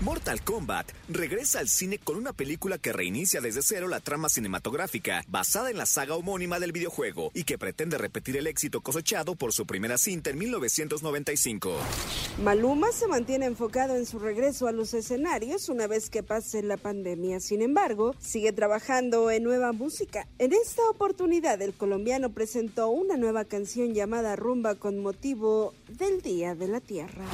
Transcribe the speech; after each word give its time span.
Mortal 0.00 0.42
Kombat 0.42 0.90
regresa 1.08 1.60
al 1.60 1.68
cine 1.68 1.98
con 1.98 2.16
una 2.16 2.32
película 2.32 2.78
que 2.78 2.92
reinicia 2.92 3.40
desde 3.40 3.62
cero 3.62 3.86
la 3.88 4.00
trama 4.00 4.28
cinematográfica, 4.28 5.24
basada 5.28 5.70
en 5.70 5.78
la 5.78 5.86
saga 5.86 6.16
homónima 6.16 6.58
del 6.58 6.72
videojuego 6.72 7.30
y 7.32 7.44
que 7.44 7.58
pretende 7.58 7.96
repetir 7.96 8.36
el 8.36 8.46
éxito 8.46 8.80
cosechado 8.80 9.36
por 9.36 9.52
su 9.52 9.66
primera 9.66 9.96
cinta 9.96 10.30
en 10.30 10.38
1995. 10.38 11.76
Maluma 12.42 12.90
se 12.92 13.06
mantiene 13.06 13.46
enfocado 13.46 13.96
en 13.96 14.04
su 14.04 14.18
regreso 14.18 14.66
a 14.66 14.72
los 14.72 14.94
escenarios 14.94 15.68
una 15.68 15.86
vez 15.86 16.10
que 16.10 16.22
pase 16.22 16.62
la 16.62 16.76
pandemia. 16.76 17.40
Sin 17.40 17.62
embargo, 17.62 18.14
sigue 18.18 18.52
trabajando 18.52 19.30
en 19.30 19.44
nueva 19.44 19.72
música. 19.72 20.26
En 20.38 20.52
esta 20.52 20.82
oportunidad, 20.90 21.62
el 21.62 21.72
colombiano 21.72 22.30
presentó 22.30 22.88
una 22.88 23.16
nueva 23.16 23.44
canción 23.44 23.94
llamada 23.94 24.36
Rumba 24.36 24.74
con 24.74 24.98
motivo 24.98 25.72
del 25.88 26.20
Día 26.20 26.54
de 26.54 26.68
la 26.68 26.80
Tierra. 26.80 27.24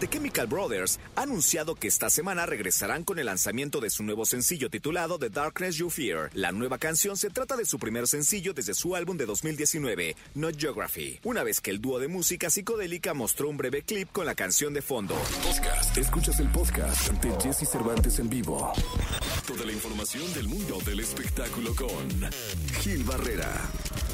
The 0.00 0.06
Chemical 0.06 0.46
Brothers 0.46 1.00
ha 1.16 1.22
anunciado 1.22 1.74
que 1.74 1.88
esta 1.88 2.08
semana 2.08 2.46
regresarán 2.46 3.02
con 3.02 3.18
el 3.18 3.26
lanzamiento 3.26 3.80
de 3.80 3.90
su 3.90 4.04
nuevo 4.04 4.24
sencillo 4.24 4.70
titulado 4.70 5.18
The 5.18 5.28
Darkness 5.28 5.76
You 5.76 5.90
Fear. 5.90 6.30
La 6.34 6.52
nueva 6.52 6.78
canción 6.78 7.16
se 7.16 7.30
trata 7.30 7.56
de 7.56 7.64
su 7.64 7.80
primer 7.80 8.06
sencillo 8.06 8.52
desde 8.54 8.74
su 8.74 8.94
álbum 8.94 9.16
de 9.16 9.26
2019, 9.26 10.14
Not 10.34 10.56
Geography, 10.56 11.18
una 11.24 11.42
vez 11.42 11.60
que 11.60 11.72
el 11.72 11.80
dúo 11.80 11.98
de 11.98 12.06
música 12.06 12.48
psicodélica 12.48 13.12
mostró 13.12 13.48
un 13.48 13.56
breve 13.56 13.82
clip 13.82 14.08
con 14.12 14.24
la 14.24 14.36
canción 14.36 14.72
de 14.72 14.82
fondo. 14.82 15.16
Podcast. 15.42 15.98
Escuchas 15.98 16.38
el 16.38 16.48
podcast 16.48 17.10
de 17.14 17.32
Jesse 17.42 17.68
Cervantes 17.68 18.20
en 18.20 18.30
vivo. 18.30 18.72
Toda 19.48 19.64
la 19.64 19.72
información 19.72 20.32
del 20.34 20.46
mundo 20.46 20.78
del 20.86 21.00
espectáculo 21.00 21.74
con 21.74 22.30
Gil 22.82 23.02
Barrera. 23.02 23.68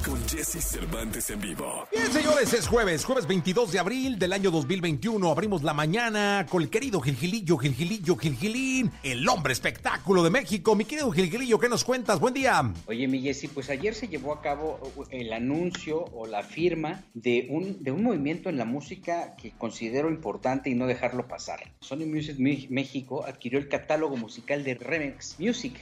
Con 0.05 0.21
Jesse 0.29 0.63
Cervantes 0.63 1.31
en 1.31 1.41
vivo. 1.41 1.89
Bien, 1.91 2.13
señores, 2.13 2.53
es 2.53 2.69
jueves, 2.69 3.07
jueves 3.07 3.27
22 3.27 3.73
de 3.73 3.79
abril 3.79 4.19
del 4.19 4.35
año 4.35 4.51
2021. 4.51 5.31
Abrimos 5.31 5.63
la 5.63 5.73
mañana 5.73 6.45
con 6.51 6.63
el 6.63 6.69
querido 6.69 7.01
Gilgilillo, 7.01 7.57
Gilgilillo, 7.57 8.15
Gilgilín, 8.17 8.91
el 9.03 9.27
hombre 9.27 9.55
espectáculo 9.55 10.23
de 10.23 10.29
México. 10.29 10.75
Mi 10.75 10.85
querido 10.85 11.11
Gilgilillo, 11.11 11.59
¿qué 11.59 11.71
nos 11.71 11.85
cuentas? 11.85 12.21
Buen 12.21 12.35
día. 12.35 12.71
Oye, 12.87 13.09
mi 13.09 13.23
Jessy, 13.23 13.49
pues 13.49 13.71
ayer 13.71 13.95
se 13.95 14.09
llevó 14.09 14.35
a 14.35 14.43
cabo 14.43 14.79
el 15.11 15.33
anuncio 15.33 16.05
o 16.13 16.27
la 16.27 16.43
firma 16.43 17.03
de 17.15 17.47
un, 17.49 17.83
de 17.83 17.91
un 17.91 18.03
movimiento 18.03 18.51
en 18.51 18.59
la 18.59 18.67
música 18.67 19.35
que 19.37 19.53
considero 19.53 20.11
importante 20.11 20.69
y 20.69 20.75
no 20.75 20.87
dejarlo 20.87 21.29
pasar. 21.29 21.61
Sony 21.81 22.07
Music 22.07 22.37
México 22.39 23.25
adquirió 23.25 23.59
el 23.59 23.69
catálogo 23.69 24.17
musical 24.17 24.65
de 24.65 24.75
Remix 24.75 25.37
Music 25.39 25.75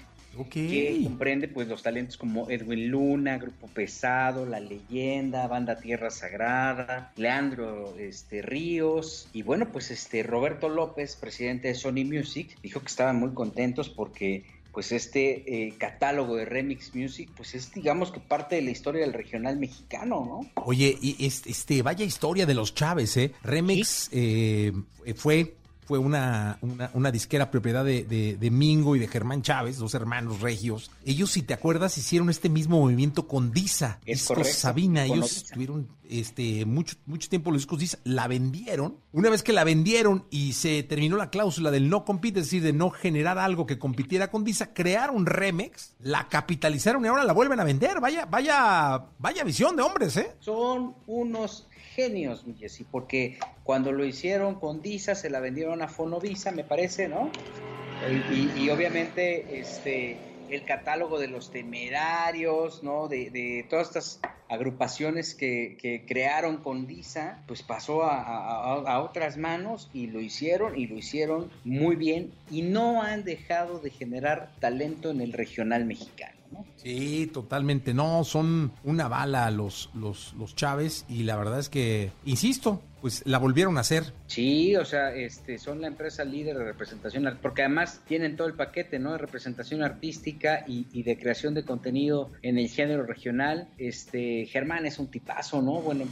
que 0.50 1.00
comprende 1.02 1.48
pues 1.48 1.68
los 1.68 1.82
talentos 1.82 2.16
como 2.16 2.50
Edwin 2.50 2.88
Luna, 2.88 3.38
Grupo 3.38 3.66
Pesado, 3.68 4.46
La 4.46 4.60
Leyenda, 4.60 5.46
Banda 5.46 5.78
Tierra 5.78 6.10
Sagrada, 6.10 7.12
Leandro 7.16 7.94
este, 7.98 8.42
Ríos 8.42 9.28
y 9.32 9.42
bueno 9.42 9.70
pues 9.72 9.90
este 9.90 10.22
Roberto 10.22 10.68
López, 10.68 11.16
presidente 11.16 11.68
de 11.68 11.74
Sony 11.74 12.04
Music, 12.04 12.56
dijo 12.62 12.80
que 12.80 12.86
estaban 12.86 13.16
muy 13.16 13.32
contentos 13.32 13.88
porque 13.88 14.44
pues 14.72 14.90
este 14.90 15.66
eh, 15.66 15.74
catálogo 15.76 16.36
de 16.36 16.46
Remix 16.46 16.94
Music, 16.94 17.28
pues 17.36 17.54
es 17.54 17.72
digamos 17.72 18.10
que 18.10 18.20
parte 18.20 18.56
de 18.56 18.62
la 18.62 18.70
historia 18.70 19.02
del 19.02 19.12
regional 19.12 19.58
mexicano, 19.58 20.24
¿no? 20.24 20.62
Oye, 20.64 20.96
y 21.00 21.26
este, 21.26 21.82
vaya 21.82 22.06
historia 22.06 22.46
de 22.46 22.54
los 22.54 22.74
Chávez, 22.74 23.16
¿eh? 23.18 23.32
Remix 23.42 24.08
eh, 24.12 24.72
fue 25.14 25.56
fue 25.84 25.98
una, 25.98 26.58
una, 26.94 27.10
disquera 27.10 27.50
propiedad 27.50 27.84
de, 27.84 28.48
Mingo 28.50 28.96
y 28.96 28.98
de 28.98 29.08
Germán 29.08 29.42
Chávez, 29.42 29.78
dos 29.78 29.94
hermanos 29.94 30.40
regios. 30.40 30.90
Ellos, 31.04 31.30
si 31.30 31.42
te 31.42 31.54
acuerdas, 31.54 31.98
hicieron 31.98 32.30
este 32.30 32.48
mismo 32.48 32.80
movimiento 32.80 33.26
con 33.26 33.52
Disa, 33.52 33.98
es 34.06 34.30
Sabina. 34.52 35.04
Ellos 35.04 35.44
tuvieron 35.52 35.88
este, 36.08 36.64
mucho, 36.66 36.96
mucho 37.06 37.28
tiempo 37.28 37.50
los 37.50 37.62
discos 37.62 37.80
Disa, 37.80 37.98
la 38.04 38.28
vendieron. 38.28 38.98
Una 39.12 39.30
vez 39.30 39.42
que 39.42 39.52
la 39.52 39.64
vendieron 39.64 40.24
y 40.30 40.52
se 40.52 40.82
terminó 40.82 41.16
la 41.16 41.30
cláusula 41.30 41.70
del 41.70 41.88
no 41.88 42.04
compite, 42.04 42.40
es 42.40 42.46
decir, 42.46 42.62
de 42.62 42.72
no 42.72 42.90
generar 42.90 43.38
algo 43.38 43.66
que 43.66 43.78
compitiera 43.78 44.30
con 44.30 44.44
Disa, 44.44 44.72
crearon 44.74 45.26
Remex, 45.26 45.94
la 46.00 46.28
capitalizaron 46.28 47.04
y 47.04 47.08
ahora 47.08 47.24
la 47.24 47.32
vuelven 47.32 47.60
a 47.60 47.64
vender. 47.64 48.00
Vaya, 48.00 48.26
vaya, 48.26 49.06
vaya 49.18 49.44
visión 49.44 49.74
de 49.74 49.82
hombres, 49.82 50.16
¿eh? 50.16 50.36
Son 50.38 50.94
unos 51.06 51.66
genios, 51.94 52.46
mi 52.46 52.54
porque 52.90 53.38
cuando 53.64 53.92
lo 53.92 54.04
hicieron 54.04 54.56
con 54.56 54.82
Disa, 54.82 55.14
se 55.14 55.30
la 55.30 55.40
vendieron 55.40 55.82
a 55.82 55.88
Fonovisa, 55.88 56.50
me 56.50 56.64
parece, 56.64 57.08
¿no? 57.08 57.30
Y, 58.32 58.68
obviamente, 58.70 59.60
este, 59.60 60.16
el 60.50 60.64
catálogo 60.64 61.20
de 61.20 61.28
los 61.28 61.50
temerarios, 61.50 62.82
¿no? 62.82 63.06
De, 63.06 63.64
todas 63.70 63.88
estas 63.88 64.20
agrupaciones 64.48 65.34
que, 65.34 66.04
crearon 66.08 66.58
con 66.58 66.86
Disa, 66.86 67.42
pues 67.46 67.62
pasó 67.62 68.02
a, 68.02 69.00
otras 69.02 69.36
manos 69.36 69.88
y 69.92 70.08
lo 70.08 70.20
hicieron 70.20 70.76
y 70.76 70.86
lo 70.86 70.96
hicieron 70.96 71.50
muy 71.64 71.96
bien 71.96 72.32
y 72.50 72.62
no 72.62 73.02
han 73.02 73.24
dejado 73.24 73.78
de 73.78 73.90
generar 73.90 74.50
talento 74.60 75.10
en 75.10 75.20
el 75.20 75.32
regional 75.32 75.84
mexicano. 75.84 76.41
Sí, 76.76 77.30
totalmente. 77.32 77.94
No, 77.94 78.24
son 78.24 78.72
una 78.84 79.08
bala 79.08 79.50
los, 79.50 79.90
los, 79.94 80.34
los 80.34 80.54
Chávez 80.54 81.04
y 81.08 81.22
la 81.22 81.36
verdad 81.36 81.58
es 81.58 81.68
que, 81.68 82.10
insisto, 82.24 82.80
pues 83.02 83.24
la 83.26 83.38
volvieron 83.38 83.76
a 83.78 83.80
hacer. 83.80 84.14
Sí, 84.28 84.76
o 84.76 84.84
sea, 84.84 85.12
este, 85.12 85.58
son 85.58 85.80
la 85.80 85.88
empresa 85.88 86.24
líder 86.24 86.56
de 86.56 86.64
representación, 86.64 87.36
porque 87.42 87.62
además 87.62 88.00
tienen 88.06 88.36
todo 88.36 88.46
el 88.46 88.54
paquete, 88.54 89.00
¿no? 89.00 89.12
De 89.12 89.18
representación 89.18 89.82
artística 89.82 90.64
y, 90.68 91.02
de 91.02 91.18
creación 91.18 91.52
de 91.52 91.64
contenido 91.64 92.30
en 92.42 92.58
el 92.58 92.68
género 92.68 93.02
regional. 93.02 93.68
Este, 93.76 94.46
Germán 94.46 94.86
es 94.86 95.00
un 95.00 95.08
tipazo, 95.08 95.60
¿no? 95.60 95.82
Bueno, 95.82 96.04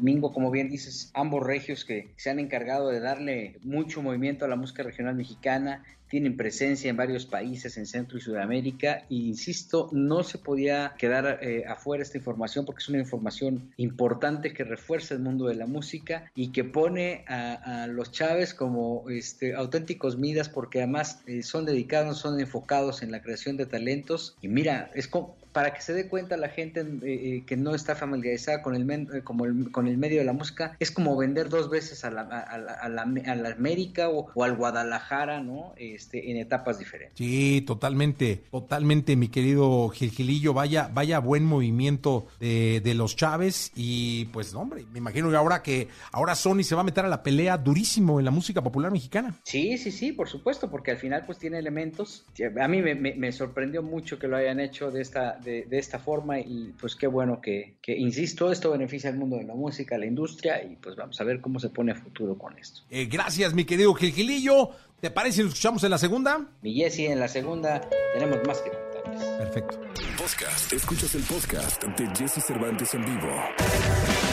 Mingo, 0.00 0.32
como 0.32 0.50
bien 0.50 0.68
dices, 0.68 1.12
ambos 1.14 1.46
regios 1.46 1.84
que 1.84 2.12
se 2.16 2.30
han 2.30 2.40
encargado 2.40 2.88
de 2.88 2.98
darle 2.98 3.56
mucho 3.62 4.02
movimiento 4.02 4.44
a 4.44 4.48
la 4.48 4.56
música 4.56 4.82
regional 4.82 5.14
mexicana, 5.14 5.84
tienen 6.08 6.36
presencia 6.36 6.90
en 6.90 6.96
varios 6.96 7.26
países 7.26 7.76
en 7.76 7.86
Centro 7.86 8.18
y 8.18 8.20
Sudamérica 8.20 9.04
e 9.10 9.14
insisto, 9.14 9.88
no 9.92 10.22
se 10.22 10.38
podía 10.38 10.94
quedar 10.98 11.38
eh, 11.42 11.64
afuera 11.66 12.02
esta 12.02 12.18
información 12.18 12.64
porque 12.64 12.82
es 12.82 12.88
una 12.88 12.98
información 12.98 13.72
importante 13.76 14.52
que 14.52 14.64
refuerza 14.64 15.14
el 15.14 15.20
mundo 15.20 15.46
de 15.46 15.54
la 15.54 15.66
música 15.66 16.30
y 16.34 16.52
que 16.52 16.64
pone 16.64 17.24
a, 17.28 17.86
los 17.88 18.12
Chávez 18.12 18.54
como 18.54 19.08
este, 19.08 19.54
auténticos 19.54 20.16
midas 20.16 20.48
porque 20.48 20.78
además 20.78 21.20
eh, 21.26 21.42
son 21.42 21.64
dedicados, 21.64 22.18
son 22.18 22.38
enfocados 22.40 23.02
en 23.02 23.10
la 23.10 23.22
creación 23.22 23.56
de 23.56 23.66
talentos. 23.66 24.36
Y 24.40 24.48
mira, 24.48 24.90
es 24.94 25.08
como, 25.08 25.36
para 25.56 25.72
que 25.72 25.80
se 25.80 25.94
dé 25.94 26.06
cuenta 26.06 26.36
la 26.36 26.50
gente 26.50 26.84
eh, 27.02 27.42
que 27.46 27.56
no 27.56 27.74
está 27.74 27.96
familiarizada 27.96 28.60
con 28.60 28.74
el, 28.74 29.24
como 29.24 29.46
con 29.72 29.88
el 29.88 29.96
medio 29.96 30.18
de 30.18 30.26
la 30.26 30.34
música, 30.34 30.76
es 30.78 30.90
como 30.90 31.16
vender 31.16 31.48
dos 31.48 31.70
veces 31.70 32.04
a 32.04 32.10
la, 32.10 32.20
a 32.20 32.58
la, 32.58 32.72
a 32.74 32.88
la, 32.90 33.48
América 33.52 34.10
o, 34.10 34.26
o, 34.34 34.44
al 34.44 34.54
Guadalajara, 34.54 35.40
¿no? 35.40 35.72
Este, 35.78 36.30
en 36.30 36.36
etapas 36.36 36.78
diferentes. 36.78 37.16
Sí, 37.16 37.62
totalmente, 37.66 38.42
totalmente, 38.50 39.16
mi 39.16 39.28
querido 39.28 39.88
Gilgilillo. 39.88 40.52
Vaya, 40.52 40.90
vaya 40.92 41.20
buen 41.20 41.46
movimiento 41.46 42.26
de, 42.38 42.82
de 42.84 42.92
los 42.92 43.16
Chávez. 43.16 43.72
Y 43.74 44.26
pues, 44.26 44.52
hombre, 44.52 44.84
me 44.92 44.98
imagino 44.98 45.30
que 45.30 45.36
ahora 45.36 45.62
que 45.62 45.88
ahora 46.12 46.34
Sony 46.34 46.64
se 46.64 46.74
va 46.74 46.82
a 46.82 46.84
meter 46.84 47.06
a 47.06 47.08
la 47.08 47.22
pelea 47.22 47.56
durísimo 47.56 48.18
en 48.18 48.26
la 48.26 48.30
música 48.30 48.62
popular 48.62 48.92
mexicana. 48.92 49.34
Sí, 49.42 49.78
sí, 49.78 49.90
sí, 49.90 50.12
por 50.12 50.28
supuesto, 50.28 50.70
porque 50.70 50.90
al 50.90 50.98
final 50.98 51.22
pues 51.24 51.38
tiene 51.38 51.58
elementos. 51.58 52.26
A 52.60 52.68
mí 52.68 52.82
me, 52.82 52.94
me, 52.94 53.32
sorprendió 53.32 53.82
mucho 53.82 54.18
que 54.18 54.28
lo 54.28 54.36
hayan 54.36 54.60
hecho 54.60 54.90
de 54.90 55.00
esta, 55.00 55.38
de, 55.46 55.64
de 55.64 55.78
esta 55.78 55.98
forma 55.98 56.38
y 56.40 56.74
pues 56.78 56.94
qué 56.96 57.06
bueno 57.06 57.40
que, 57.40 57.76
que, 57.80 57.96
insisto, 57.96 58.52
esto 58.52 58.70
beneficia 58.72 59.08
al 59.08 59.16
mundo 59.16 59.36
de 59.36 59.44
la 59.44 59.54
música, 59.54 59.96
la 59.96 60.04
industria 60.04 60.62
y 60.62 60.76
pues 60.76 60.96
vamos 60.96 61.18
a 61.20 61.24
ver 61.24 61.40
cómo 61.40 61.58
se 61.60 61.70
pone 61.70 61.92
a 61.92 61.94
futuro 61.94 62.36
con 62.36 62.58
esto. 62.58 62.82
Eh, 62.90 63.06
gracias, 63.06 63.54
mi 63.54 63.64
querido 63.64 63.94
Gilgilillo. 63.94 64.70
¿Te 65.00 65.10
parece 65.10 65.36
si 65.36 65.42
lo 65.42 65.48
escuchamos 65.48 65.84
en 65.84 65.90
la 65.90 65.98
segunda? 65.98 66.48
Mi 66.62 66.74
Jessy, 66.74 67.06
en 67.06 67.20
la 67.20 67.28
segunda 67.28 67.80
tenemos 68.14 68.38
más 68.46 68.60
que 68.60 68.70
contarles. 68.70 69.22
Perfecto. 69.38 69.80
Podcast. 70.18 70.72
Escuchas 70.72 71.14
el 71.14 71.22
podcast 71.22 71.84
de 71.84 72.06
Jesse 72.16 72.42
Cervantes 72.44 72.94
en 72.94 73.04
vivo. 73.04 73.30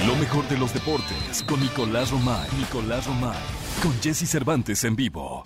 Lo 0.08 0.16
mejor 0.16 0.48
de 0.48 0.58
los 0.58 0.74
deportes 0.74 1.44
con 1.48 1.60
Nicolás 1.60 2.12
Romay. 2.12 2.50
Nicolás 2.58 3.06
Romay. 3.06 3.38
Con 3.84 3.94
Jesse 4.02 4.28
Cervantes 4.28 4.84
en 4.86 4.96
vivo. 4.96 5.44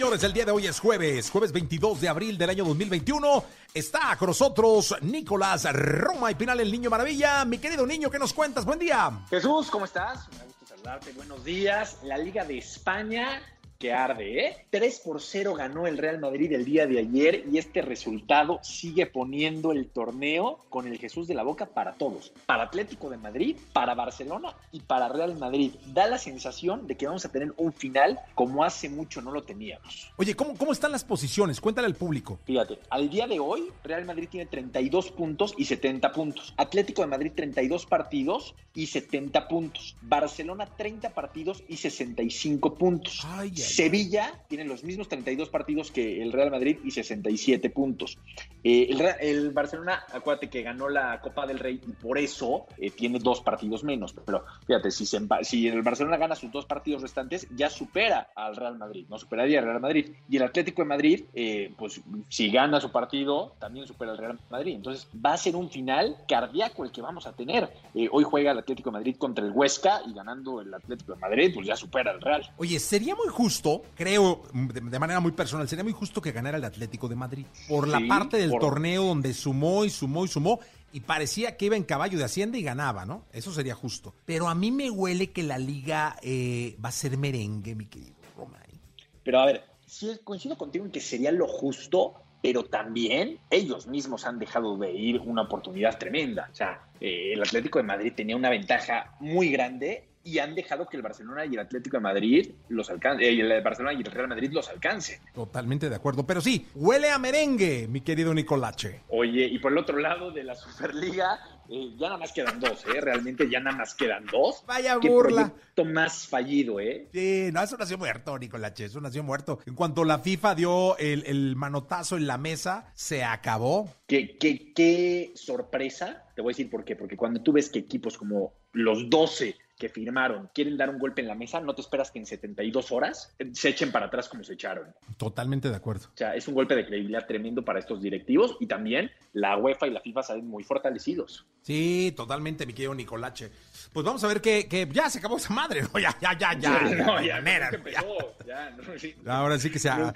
Señores, 0.00 0.24
el 0.24 0.32
día 0.32 0.46
de 0.46 0.52
hoy 0.52 0.66
es 0.66 0.80
jueves, 0.80 1.30
jueves 1.30 1.52
22 1.52 2.00
de 2.00 2.08
abril 2.08 2.38
del 2.38 2.48
año 2.48 2.64
2021. 2.64 3.44
Está 3.74 4.16
con 4.16 4.28
nosotros 4.28 4.94
Nicolás 5.02 5.70
Roma 5.74 6.30
y 6.30 6.36
Pinal, 6.36 6.58
el 6.58 6.72
niño 6.72 6.88
maravilla. 6.88 7.44
Mi 7.44 7.58
querido 7.58 7.86
niño, 7.86 8.10
¿qué 8.10 8.18
nos 8.18 8.32
cuentas? 8.32 8.64
Buen 8.64 8.78
día. 8.78 9.10
Jesús, 9.28 9.70
¿cómo 9.70 9.84
estás? 9.84 10.26
Me 10.38 10.46
gusta 10.46 10.68
saludarte. 10.68 11.12
Buenos 11.12 11.44
días. 11.44 11.98
La 12.02 12.16
Liga 12.16 12.46
de 12.46 12.56
España 12.56 13.42
que 13.80 13.94
arde, 13.94 14.46
¿eh? 14.46 14.66
3 14.68 15.00
por 15.00 15.22
0 15.22 15.54
ganó 15.54 15.86
el 15.86 15.96
Real 15.96 16.20
Madrid 16.20 16.52
el 16.52 16.66
día 16.66 16.86
de 16.86 16.98
ayer 16.98 17.46
y 17.50 17.56
este 17.56 17.80
resultado 17.80 18.60
sigue 18.62 19.06
poniendo 19.06 19.72
el 19.72 19.88
torneo 19.88 20.58
con 20.68 20.86
el 20.86 20.98
Jesús 20.98 21.26
de 21.26 21.32
la 21.32 21.42
Boca 21.42 21.64
para 21.64 21.94
todos. 21.94 22.30
Para 22.44 22.64
Atlético 22.64 23.08
de 23.08 23.16
Madrid, 23.16 23.56
para 23.72 23.94
Barcelona 23.94 24.54
y 24.70 24.80
para 24.80 25.08
Real 25.08 25.34
Madrid. 25.38 25.72
Da 25.86 26.06
la 26.06 26.18
sensación 26.18 26.86
de 26.86 26.96
que 26.98 27.06
vamos 27.06 27.24
a 27.24 27.32
tener 27.32 27.54
un 27.56 27.72
final 27.72 28.20
como 28.34 28.64
hace 28.64 28.90
mucho 28.90 29.22
no 29.22 29.32
lo 29.32 29.44
teníamos. 29.44 30.12
Oye, 30.16 30.36
¿cómo, 30.36 30.58
cómo 30.58 30.72
están 30.72 30.92
las 30.92 31.02
posiciones? 31.02 31.58
Cuéntale 31.58 31.86
al 31.86 31.94
público. 31.94 32.38
Fíjate, 32.44 32.78
al 32.90 33.08
día 33.08 33.26
de 33.26 33.40
hoy, 33.40 33.72
Real 33.82 34.04
Madrid 34.04 34.28
tiene 34.30 34.44
32 34.44 35.10
puntos 35.12 35.54
y 35.56 35.64
70 35.64 36.12
puntos. 36.12 36.52
Atlético 36.58 37.00
de 37.00 37.08
Madrid 37.08 37.32
32 37.34 37.86
partidos 37.86 38.54
y 38.74 38.88
70 38.88 39.48
puntos. 39.48 39.96
Barcelona 40.02 40.66
30 40.66 41.14
partidos 41.14 41.62
y 41.66 41.78
65 41.78 42.74
puntos. 42.74 43.22
Ay, 43.24 43.52
ay, 43.56 43.69
Sevilla 43.70 44.34
tiene 44.48 44.64
los 44.64 44.84
mismos 44.84 45.08
32 45.08 45.48
partidos 45.48 45.90
que 45.90 46.22
el 46.22 46.32
Real 46.32 46.50
Madrid 46.50 46.78
y 46.84 46.90
67 46.90 47.70
puntos. 47.70 48.18
Eh, 48.62 48.88
el, 48.90 49.00
el 49.20 49.50
Barcelona, 49.50 50.04
acuérdate 50.12 50.50
que 50.50 50.62
ganó 50.62 50.88
la 50.88 51.20
Copa 51.20 51.46
del 51.46 51.58
Rey 51.58 51.80
y 51.86 51.92
por 51.92 52.18
eso 52.18 52.66
eh, 52.78 52.90
tiene 52.90 53.18
dos 53.18 53.40
partidos 53.40 53.84
menos. 53.84 54.14
Pero 54.24 54.44
fíjate, 54.66 54.90
si, 54.90 55.06
se 55.06 55.20
si 55.42 55.68
el 55.68 55.82
Barcelona 55.82 56.16
gana 56.16 56.34
sus 56.34 56.50
dos 56.50 56.66
partidos 56.66 57.02
restantes, 57.02 57.46
ya 57.54 57.70
supera 57.70 58.30
al 58.34 58.56
Real 58.56 58.78
Madrid, 58.78 59.06
no 59.08 59.18
superaría 59.18 59.60
al 59.60 59.66
Real 59.66 59.80
Madrid. 59.80 60.12
Y 60.28 60.36
el 60.36 60.42
Atlético 60.42 60.82
de 60.82 60.88
Madrid, 60.88 61.24
eh, 61.34 61.72
pues 61.76 62.00
si 62.28 62.50
gana 62.50 62.80
su 62.80 62.90
partido, 62.90 63.54
también 63.58 63.86
supera 63.86 64.12
al 64.12 64.18
Real 64.18 64.38
Madrid. 64.50 64.74
Entonces 64.74 65.08
va 65.24 65.34
a 65.34 65.36
ser 65.36 65.56
un 65.56 65.70
final 65.70 66.16
cardíaco 66.28 66.84
el 66.84 66.90
que 66.92 67.02
vamos 67.02 67.26
a 67.26 67.32
tener. 67.32 67.70
Eh, 67.94 68.08
hoy 68.10 68.24
juega 68.24 68.52
el 68.52 68.58
Atlético 68.58 68.90
de 68.90 68.94
Madrid 68.94 69.16
contra 69.16 69.44
el 69.44 69.52
Huesca 69.52 70.02
y 70.06 70.12
ganando 70.12 70.60
el 70.60 70.72
Atlético 70.72 71.14
de 71.14 71.20
Madrid, 71.20 71.52
pues 71.54 71.66
ya 71.66 71.76
supera 71.76 72.12
al 72.12 72.20
Real. 72.20 72.50
Oye, 72.56 72.78
sería 72.78 73.14
muy 73.14 73.28
justo, 73.28 73.59
creo, 73.94 74.42
de, 74.52 74.98
manera 74.98 75.20
muy 75.20 75.32
personal, 75.32 75.68
sería 75.68 75.84
muy 75.84 75.92
justo 75.92 76.20
que 76.20 76.32
ganara 76.32 76.58
el 76.58 76.64
Atlético 76.64 77.08
de 77.08 77.16
Madrid. 77.16 77.46
Por 77.68 77.88
la 77.88 78.00
parte 78.08 78.36
del 78.36 78.50
por- 78.50 78.60
torneo 78.60 79.04
donde 79.04 79.34
sumó 79.34 79.84
y 79.84 79.90
sumó 79.90 80.24
y 80.24 80.28
sumó. 80.28 80.60
Y 80.92 81.00
parecía 81.00 81.56
que 81.56 81.66
iba 81.66 81.76
en 81.76 81.84
caballo 81.84 82.18
de 82.18 82.24
Hacienda 82.24 82.58
y 82.58 82.62
ganaba, 82.62 83.04
¿no? 83.04 83.24
Eso 83.32 83.52
sería 83.52 83.74
justo. 83.74 84.14
Pero 84.24 84.48
a 84.48 84.54
mí 84.54 84.72
me 84.72 84.90
huele 84.90 85.30
que 85.30 85.44
la 85.44 85.56
liga 85.56 86.16
eh, 86.22 86.76
va 86.84 86.88
a 86.88 86.92
ser 86.92 87.16
merengue, 87.16 87.76
mi 87.76 87.86
querido 87.86 88.16
Romay. 88.36 88.80
Pero 89.22 89.40
a 89.40 89.46
ver, 89.46 89.64
sí 89.86 90.10
coincido 90.24 90.58
contigo 90.58 90.84
en 90.84 90.90
que 90.90 91.00
sería 91.00 91.30
lo 91.30 91.46
justo, 91.46 92.14
pero 92.42 92.64
también 92.64 93.38
ellos 93.50 93.86
mismos 93.86 94.26
han 94.26 94.38
dejado 94.38 94.76
de 94.78 94.92
ir 94.92 95.20
una 95.20 95.42
oportunidad 95.42 95.96
tremenda. 95.98 96.48
O 96.50 96.54
sea, 96.54 96.82
eh, 97.00 97.34
el 97.34 97.42
Atlético 97.42 97.78
de 97.78 97.84
Madrid 97.84 98.12
tenía 98.16 98.36
una 98.36 98.50
ventaja 98.50 99.14
muy 99.20 99.50
grande 99.50 100.09
y 100.22 100.38
han 100.38 100.54
dejado 100.54 100.86
que 100.86 100.96
el 100.96 101.02
Barcelona 101.02 101.44
y 101.46 101.54
el 101.54 101.60
Atlético 101.60 101.96
de 101.96 102.02
Madrid 102.02 102.50
los 102.68 102.90
alcancen, 102.90 103.26
el 103.40 103.62
Barcelona 103.62 103.92
y 103.94 104.02
el 104.02 104.04
Real 104.10 104.28
Madrid 104.28 104.50
los 104.52 104.68
alcancen. 104.68 105.20
Totalmente 105.34 105.88
de 105.88 105.96
acuerdo. 105.96 106.26
Pero 106.26 106.40
sí, 106.40 106.66
huele 106.74 107.10
a 107.10 107.18
merengue, 107.18 107.88
mi 107.88 108.00
querido 108.02 108.34
Nicolache. 108.34 109.00
Oye, 109.08 109.46
y 109.46 109.58
por 109.58 109.72
el 109.72 109.78
otro 109.78 109.98
lado 109.98 110.30
de 110.30 110.44
la 110.44 110.54
Superliga, 110.54 111.40
eh, 111.70 111.90
ya 111.98 112.06
nada 112.08 112.18
más 112.18 112.32
quedan 112.32 112.60
dos, 112.60 112.84
¿eh? 112.94 113.00
Realmente 113.00 113.48
ya 113.48 113.60
nada 113.60 113.76
más 113.78 113.94
quedan 113.94 114.26
dos. 114.26 114.62
Vaya 114.66 114.98
Qué 115.00 115.08
burla. 115.08 115.48
proyecto 115.48 115.84
más 115.86 116.26
fallido, 116.26 116.80
¿eh? 116.80 117.08
Sí, 117.12 117.48
no, 117.52 117.62
eso 117.62 117.76
nació 117.78 117.96
muerto, 117.96 118.38
Nicolache, 118.38 118.84
eso 118.86 119.00
nació 119.00 119.22
muerto. 119.22 119.60
En 119.66 119.74
cuanto 119.74 120.04
la 120.04 120.18
FIFA 120.18 120.54
dio 120.54 120.98
el, 120.98 121.24
el 121.26 121.56
manotazo 121.56 122.16
en 122.16 122.26
la 122.26 122.36
mesa, 122.38 122.90
se 122.94 123.24
acabó. 123.24 123.88
Qué, 124.06 124.36
qué, 124.36 124.72
qué 124.74 125.32
sorpresa, 125.34 126.24
te 126.34 126.42
voy 126.42 126.50
a 126.50 126.54
decir 126.54 126.70
por 126.70 126.84
qué, 126.84 126.96
porque 126.96 127.16
cuando 127.16 127.40
tú 127.42 127.52
ves 127.52 127.70
que 127.70 127.78
equipos 127.78 128.18
como 128.18 128.52
los 128.72 129.08
12 129.08 129.56
que 129.80 129.88
firmaron 129.88 130.50
quieren 130.54 130.76
dar 130.76 130.90
un 130.90 130.98
golpe 130.98 131.22
en 131.22 131.26
la 131.26 131.34
mesa, 131.34 131.58
no 131.60 131.74
te 131.74 131.80
esperas 131.80 132.12
que 132.12 132.20
en 132.20 132.26
72 132.26 132.92
horas 132.92 133.34
se 133.52 133.70
echen 133.70 133.90
para 133.90 134.06
atrás 134.06 134.28
como 134.28 134.44
se 134.44 134.52
echaron. 134.52 134.94
Totalmente 135.16 135.70
de 135.70 135.74
acuerdo. 135.74 136.08
O 136.14 136.16
sea, 136.16 136.36
es 136.36 136.46
un 136.46 136.54
golpe 136.54 136.76
de 136.76 136.86
credibilidad 136.86 137.26
tremendo 137.26 137.64
para 137.64 137.80
estos 137.80 138.02
directivos 138.02 138.56
y 138.60 138.66
también 138.66 139.10
la 139.32 139.56
UEFA 139.56 139.88
y 139.88 139.90
la 139.90 140.00
FIFA 140.00 140.22
salen 140.22 140.46
muy 140.46 140.62
fortalecidos. 140.62 141.46
Sí, 141.62 142.12
totalmente, 142.16 142.66
mi 142.66 142.74
querido 142.74 142.94
Nicolache. 142.94 143.50
Pues 143.92 144.04
vamos 144.04 144.22
a 144.24 144.28
ver 144.28 144.40
que, 144.40 144.68
que 144.68 144.88
ya 144.90 145.08
se 145.10 145.18
acabó 145.18 145.36
esa 145.36 145.52
madre, 145.52 145.82
¿no? 145.82 145.98
Ya, 145.98 146.16
ya, 146.20 146.36
ya, 146.38 146.58
ya. 146.58 146.80
No, 146.80 147.20
ya, 147.20 147.36
manera, 147.36 147.70
ya. 147.70 148.04
ya 148.46 148.70
no, 148.70 148.98
sí. 148.98 149.14
Ahora 149.26 149.58
sí 149.58 149.70
que 149.70 149.78
se 149.78 149.88
ha... 149.88 150.12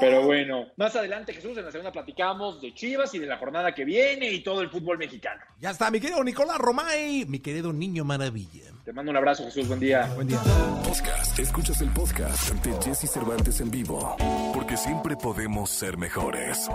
Pero 0.00 0.22
bueno, 0.22 0.66
más 0.76 0.94
adelante, 0.96 1.32
Jesús, 1.32 1.56
en 1.58 1.64
la 1.64 1.70
segunda 1.70 1.92
platicamos 1.92 2.60
de 2.60 2.74
Chivas 2.74 3.14
y 3.14 3.18
de 3.18 3.26
la 3.26 3.38
jornada 3.38 3.74
que 3.74 3.84
viene 3.84 4.30
y 4.30 4.42
todo 4.42 4.62
el 4.62 4.70
fútbol 4.70 4.98
mexicano. 4.98 5.40
Ya 5.60 5.70
está, 5.70 5.90
mi 5.90 6.00
querido 6.00 6.22
Nicolás 6.24 6.58
Romay, 6.58 7.24
mi 7.26 7.40
querido 7.40 7.72
niño 7.72 8.04
maravilla. 8.04 8.72
Te 8.84 8.92
mando 8.92 9.12
un 9.12 9.16
abrazo, 9.16 9.44
Jesús, 9.44 9.68
buen 9.68 9.78
día. 9.78 10.10
Buen 10.16 10.26
día. 10.26 10.42
Podcast. 10.82 11.38
Escuchas 11.38 11.80
el 11.82 11.90
podcast 11.90 12.52
de 12.52 12.72
Jesse 12.82 13.08
Cervantes 13.08 13.60
en 13.60 13.70
vivo. 13.70 14.16
Porque 14.52 14.76
siempre 14.76 15.14
podemos 15.16 15.70
ser 15.70 15.96
mejores. 15.96 16.68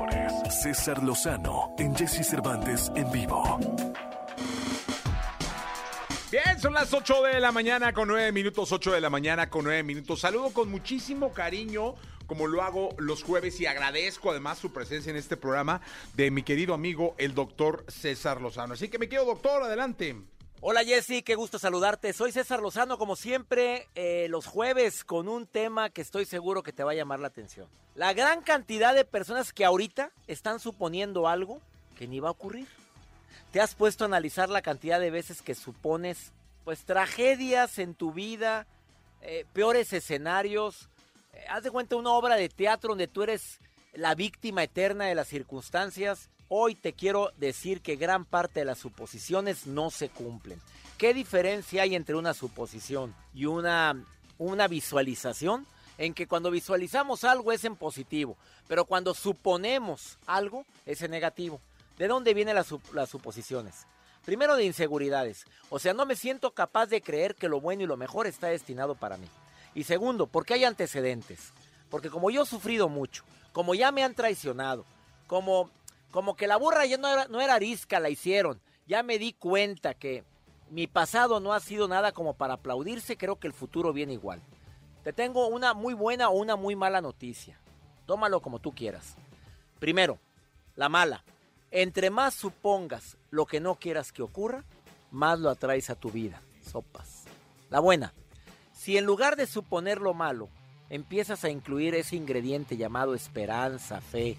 César 0.50 1.04
Lozano 1.04 1.75
en 1.77 1.94
Jesse 1.94 2.25
Cervantes 2.25 2.89
en 2.95 3.12
vivo. 3.12 3.59
Bien, 6.31 6.57
son 6.62 6.74
las 6.74 6.94
8 6.94 7.24
de 7.24 7.42
la 7.42 7.51
mañana 7.51 7.92
con 7.92 8.07
9 8.07 8.31
minutos, 8.31 8.71
8 8.71 8.94
de 8.94 9.01
la 9.01 9.10
mañana 9.10 9.50
con 9.50 9.65
9 9.65 9.83
minutos. 9.83 10.21
Saludo 10.21 10.51
con 10.51 10.71
muchísimo 10.71 11.33
cariño, 11.33 11.95
como 12.25 12.48
lo 12.48 12.63
hago 12.63 12.88
los 13.00 13.21
jueves, 13.21 13.60
y 13.60 13.65
agradezco 13.65 14.31
además 14.31 14.60
su 14.60 14.71
presencia 14.71 15.10
en 15.10 15.18
este 15.18 15.36
programa 15.36 15.81
de 16.15 16.31
mi 16.31 16.44
querido 16.44 16.74
amigo, 16.74 17.15
el 17.18 17.33
doctor 17.33 17.83
César 17.89 18.39
Lozano. 18.39 18.75
Así 18.75 18.88
que 18.88 18.98
me 18.98 19.10
quedo, 19.10 19.25
doctor, 19.25 19.63
adelante. 19.63 20.15
Hola 20.59 20.83
Jessy, 20.83 21.21
qué 21.21 21.36
gusto 21.36 21.59
saludarte. 21.59 22.13
Soy 22.13 22.31
César 22.31 22.62
Lozano, 22.62 22.98
como 22.98 23.15
siempre, 23.15 23.88
eh, 23.94 24.25
los 24.27 24.48
jueves 24.48 25.04
con 25.04 25.27
un 25.27 25.45
tema 25.45 25.92
que 25.92 26.01
estoy 26.01 26.25
seguro 26.25 26.63
que 26.63 26.74
te 26.74 26.83
va 26.83 26.94
a 26.94 26.95
llamar 26.95 27.19
la 27.19 27.27
atención. 27.27 27.68
La 27.94 28.13
gran 28.13 28.42
cantidad 28.42 28.95
de 28.95 29.06
personas 29.06 29.54
que 29.54 29.65
ahorita 29.65 30.09
están 30.25 30.59
suponiendo 30.59 31.27
algo 31.27 31.62
que 31.95 32.07
ni 32.07 32.19
va 32.19 32.30
a 32.30 32.31
ocurrir. 32.31 32.68
¿Te 33.51 33.62
has 33.62 33.75
puesto 33.75 34.04
a 34.04 34.07
analizar 34.07 34.50
la 34.50 34.63
cantidad 34.63 35.00
de 35.00 35.12
veces 35.12 35.44
que 35.44 35.54
supones, 35.54 36.31
pues, 36.65 36.86
tragedias 36.86 37.77
en 37.77 37.94
tu 37.94 38.12
vida, 38.12 38.65
eh, 39.21 39.45
peores 39.53 39.94
escenarios? 39.94 40.89
Eh, 41.33 41.45
haz 41.50 41.65
de 41.65 41.71
cuenta 41.71 41.98
una 41.98 42.10
obra 42.13 42.36
de 42.36 42.50
teatro 42.50 42.89
donde 42.89 43.07
tú 43.07 43.21
eres 43.21 43.60
la 43.97 44.13
víctima 44.13 44.63
eterna 44.63 45.05
de 45.05 45.15
las 45.15 45.27
circunstancias. 45.27 46.29
Hoy 46.49 46.75
te 46.75 46.94
quiero 46.94 47.31
decir 47.38 47.81
que 47.81 47.95
gran 47.95 48.25
parte 48.25 48.59
de 48.59 48.65
las 48.65 48.77
suposiciones 48.77 49.65
no 49.65 49.89
se 49.89 50.09
cumplen. 50.09 50.61
¿Qué 50.99 51.15
diferencia 51.15 51.81
hay 51.81 51.95
entre 51.95 52.15
una 52.15 52.35
suposición 52.35 53.15
y 53.33 53.45
una, 53.45 53.99
una 54.38 54.67
visualización? 54.67 55.65
En 55.97 56.13
que 56.13 56.27
cuando 56.27 56.51
visualizamos 56.51 57.23
algo 57.23 57.51
es 57.51 57.63
en 57.65 57.75
positivo, 57.75 58.38
pero 58.67 58.85
cuando 58.85 59.15
suponemos 59.15 60.19
algo 60.27 60.63
es 60.85 61.01
en 61.01 61.09
negativo. 61.09 61.59
¿De 61.97 62.07
dónde 62.07 62.35
vienen 62.35 62.53
las, 62.53 62.67
las 62.93 63.09
suposiciones? 63.09 63.88
Primero 64.23 64.55
de 64.55 64.65
inseguridades. 64.65 65.45
O 65.71 65.79
sea, 65.79 65.95
no 65.95 66.05
me 66.05 66.15
siento 66.15 66.51
capaz 66.51 66.85
de 66.85 67.01
creer 67.01 67.33
que 67.33 67.50
lo 67.50 67.59
bueno 67.59 67.81
y 67.81 67.88
lo 67.88 67.97
mejor 67.97 68.27
está 68.27 68.45
destinado 68.45 68.93
para 68.93 69.17
mí. 69.17 69.27
Y 69.73 69.85
segundo, 69.85 70.27
porque 70.27 70.53
hay 70.53 70.65
antecedentes. 70.65 71.51
Porque 71.89 72.11
como 72.11 72.29
yo 72.29 72.43
he 72.43 72.45
sufrido 72.45 72.89
mucho, 72.89 73.24
como 73.51 73.75
ya 73.75 73.92
me 73.92 74.04
han 74.04 74.16
traicionado, 74.16 74.86
como, 75.27 75.70
como 76.12 76.36
que 76.36 76.48
la 76.48 76.58
burra 76.58 76.86
ya 76.86 76.98
no 76.98 77.08
era, 77.08 77.27
no 77.27 77.42
era 77.42 77.56
arisca, 77.56 78.00
la 78.00 78.10
hicieron, 78.10 78.60
ya 78.88 79.04
me 79.04 79.20
di 79.20 79.34
cuenta 79.34 79.94
que 79.94 80.24
mi 80.70 80.88
pasado 80.88 81.39
no 81.39 81.54
ha 81.54 81.60
sido 81.60 81.88
nada 81.88 82.12
como 82.12 82.34
para 82.34 82.56
aplaudirse, 82.56 83.18
creo 83.18 83.38
que 83.38 83.48
el 83.48 83.54
futuro 83.54 83.94
viene 83.94 84.13
igual. 84.13 84.42
Te 85.04 85.13
tengo 85.13 85.48
una 85.48 85.74
muy 85.74 85.94
buena 85.94 86.30
o 86.30 86.38
una 86.38 86.56
muy 86.56 86.75
mala 86.75 87.01
noticia. 87.01 87.60
Tómalo 88.06 88.42
como 88.42 88.60
tú 88.60 88.74
quieras. 88.74 89.16
Primero, 89.80 90.20
la 90.75 90.89
mala. 90.89 91.24
Entre 91.72 92.10
más 92.10 92.34
supongas 92.34 93.18
lo 93.30 93.46
que 93.46 93.60
no 93.60 93.75
quieras 93.75 94.12
que 94.12 94.22
ocurra, 94.22 94.63
más 95.12 95.39
lo 95.39 95.50
atraes 95.50 95.89
a 95.89 95.96
tu 95.96 96.10
vida. 96.10 96.42
Sopas. 96.62 97.25
La 97.70 97.80
buena. 97.80 98.13
Si 98.74 98.98
en 98.98 99.06
lugar 99.06 99.36
de 99.36 99.48
suponer 99.48 100.00
lo 100.00 100.13
malo, 100.13 100.50
empiezas 100.89 101.44
a 101.44 101.50
incluir 101.50 101.96
ese 101.96 102.15
ingrediente 102.15 102.77
llamado 102.77 103.13
esperanza, 103.13 104.01
fe, 104.01 104.38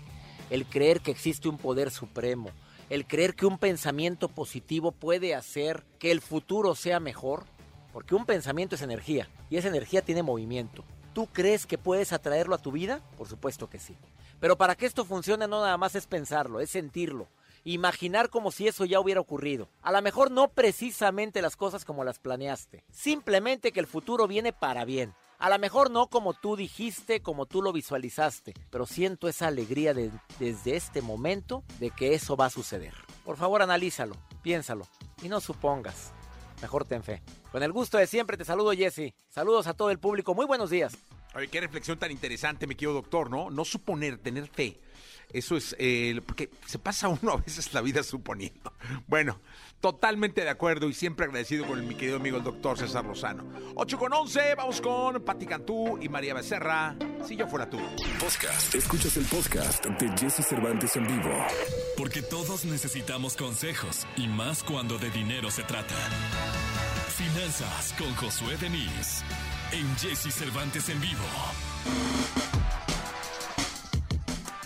el 0.51 0.67
creer 0.67 1.01
que 1.01 1.11
existe 1.11 1.49
un 1.49 1.59
poder 1.59 1.91
supremo, 1.91 2.51
el 2.91 3.07
creer 3.07 3.35
que 3.35 3.47
un 3.47 3.59
pensamiento 3.59 4.29
positivo 4.29 4.93
puede 4.93 5.35
hacer 5.35 5.85
que 5.99 6.11
el 6.11 6.21
futuro 6.21 6.75
sea 6.75 7.01
mejor, 7.01 7.45
porque 7.93 8.15
un 8.15 8.25
pensamiento 8.25 8.75
es 8.75 8.83
energía 8.83 9.29
y 9.51 9.57
esa 9.57 9.69
energía 9.69 10.03
tiene 10.03 10.23
movimiento. 10.23 10.85
¿Tú 11.13 11.27
crees 11.27 11.67
que 11.67 11.79
puedes 11.79 12.13
atraerlo 12.13 12.55
a 12.55 12.63
tu 12.63 12.73
vida? 12.73 13.03
Por 13.17 13.29
supuesto 13.29 13.69
que 13.69 13.79
sí. 13.79 13.97
Pero 14.41 14.57
para 14.57 14.77
que 14.77 14.87
esto 14.87 15.05
funcione 15.05 15.49
no 15.49 15.61
nada 15.61 15.77
más 15.77 15.95
es 15.95 16.07
pensarlo, 16.07 16.61
es 16.61 16.71
sentirlo. 16.71 17.29
Imaginar 17.65 18.31
como 18.31 18.53
si 18.53 18.69
eso 18.69 18.85
ya 18.85 19.01
hubiera 19.01 19.21
ocurrido. 19.21 19.69
A 19.83 19.91
lo 19.91 20.01
mejor 20.01 20.31
no 20.31 20.49
precisamente 20.49 21.43
las 21.43 21.57
cosas 21.57 21.85
como 21.85 22.05
las 22.05 22.19
planeaste. 22.19 22.85
Simplemente 22.91 23.73
que 23.73 23.81
el 23.81 23.87
futuro 23.87 24.29
viene 24.29 24.53
para 24.53 24.85
bien. 24.85 25.13
A 25.39 25.49
lo 25.51 25.59
mejor 25.59 25.91
no 25.91 26.09
como 26.09 26.35
tú 26.35 26.57
dijiste, 26.57 27.21
como 27.23 27.47
tú 27.47 27.63
lo 27.63 27.73
visualizaste. 27.73 28.55
Pero 28.71 28.87
siento 28.87 29.29
esa 29.29 29.47
alegría 29.47 29.95
de- 29.95 30.11
desde 30.41 30.75
este 30.77 31.01
momento 31.01 31.63
de 31.79 31.91
que 31.91 32.15
eso 32.15 32.37
va 32.37 32.47
a 32.47 32.51
suceder. 32.51 32.93
Por 33.25 33.37
favor, 33.37 33.63
analízalo, 33.63 34.17
piénsalo 34.43 34.87
y 35.23 35.29
no 35.29 35.41
supongas. 35.41 36.13
mejor 36.61 36.85
ten 36.85 37.05
fe. 37.05 37.23
Con 37.53 37.63
el 37.63 37.71
gusto 37.71 37.99
de 37.99 38.09
siempre 38.09 38.37
te 38.37 38.45
saludo, 38.45 38.73
Jesse. 38.73 39.15
Saludos 39.29 39.69
a 39.69 39.75
todo 39.75 39.93
el 39.93 40.01
público. 40.01 40.35
Muy 40.35 40.45
buenos 40.45 40.71
días. 40.71 40.97
Oye, 41.37 41.47
qué 41.47 41.61
reflexión 41.61 41.99
tan 42.01 42.11
interesante, 42.11 42.67
mi 42.67 42.75
querido 42.75 42.95
doctor, 42.95 43.31
¿no? 43.31 43.49
No 43.49 43.65
suponer, 43.65 44.19
tener 44.19 44.49
fe. 44.49 44.81
Eso 45.33 45.57
es, 45.57 45.77
eh, 45.79 46.21
porque 46.25 46.51
se 46.67 46.79
pasa 46.79 47.09
uno 47.23 47.33
a 47.33 47.37
veces 47.37 47.73
la 47.75 47.81
vida 47.81 48.03
suponiendo. 48.03 48.73
Bueno, 49.07 49.41
totalmente 49.81 50.43
de 50.43 50.51
acuerdo 50.51 50.89
y 50.89 50.95
siempre 50.95 51.27
agradecido 51.27 51.67
con 51.67 51.87
mi 51.87 51.95
querido 51.95 52.17
amigo 52.17 52.39
el 52.39 52.45
doctor 52.45 52.79
César 52.79 53.05
Lozano. 53.05 53.45
8 53.75 53.99
con 53.99 54.13
11, 54.13 54.55
vamos 54.57 54.81
con 54.81 55.23
Pati 55.23 55.47
Cantú 55.47 55.99
y 56.01 56.09
María 56.09 56.35
Becerra. 56.35 56.97
Si 57.27 57.37
yo 57.37 57.47
fuera 57.47 57.69
tú. 57.69 57.79
Podcast. 58.19 58.75
Escuchas 58.75 59.17
el 59.17 59.25
podcast 59.27 59.85
de 59.85 60.09
Jesse 60.19 60.47
Cervantes 60.47 60.97
en 60.97 61.07
vivo. 61.07 61.47
Porque 61.97 62.23
todos 62.23 62.65
necesitamos 62.65 63.37
consejos 63.37 64.07
y 64.17 64.29
más 64.29 64.63
cuando 64.63 64.99
de 64.99 65.11
dinero 65.11 65.51
se 65.51 65.63
trata. 65.63 65.95
Finanzas 67.17 67.95
con 67.99 68.15
Josué 68.15 68.57
Denis 68.57 69.25
en 69.73 69.97
Jesse 69.97 70.33
Cervantes 70.33 70.89
en 70.89 71.01
vivo. 71.01 72.48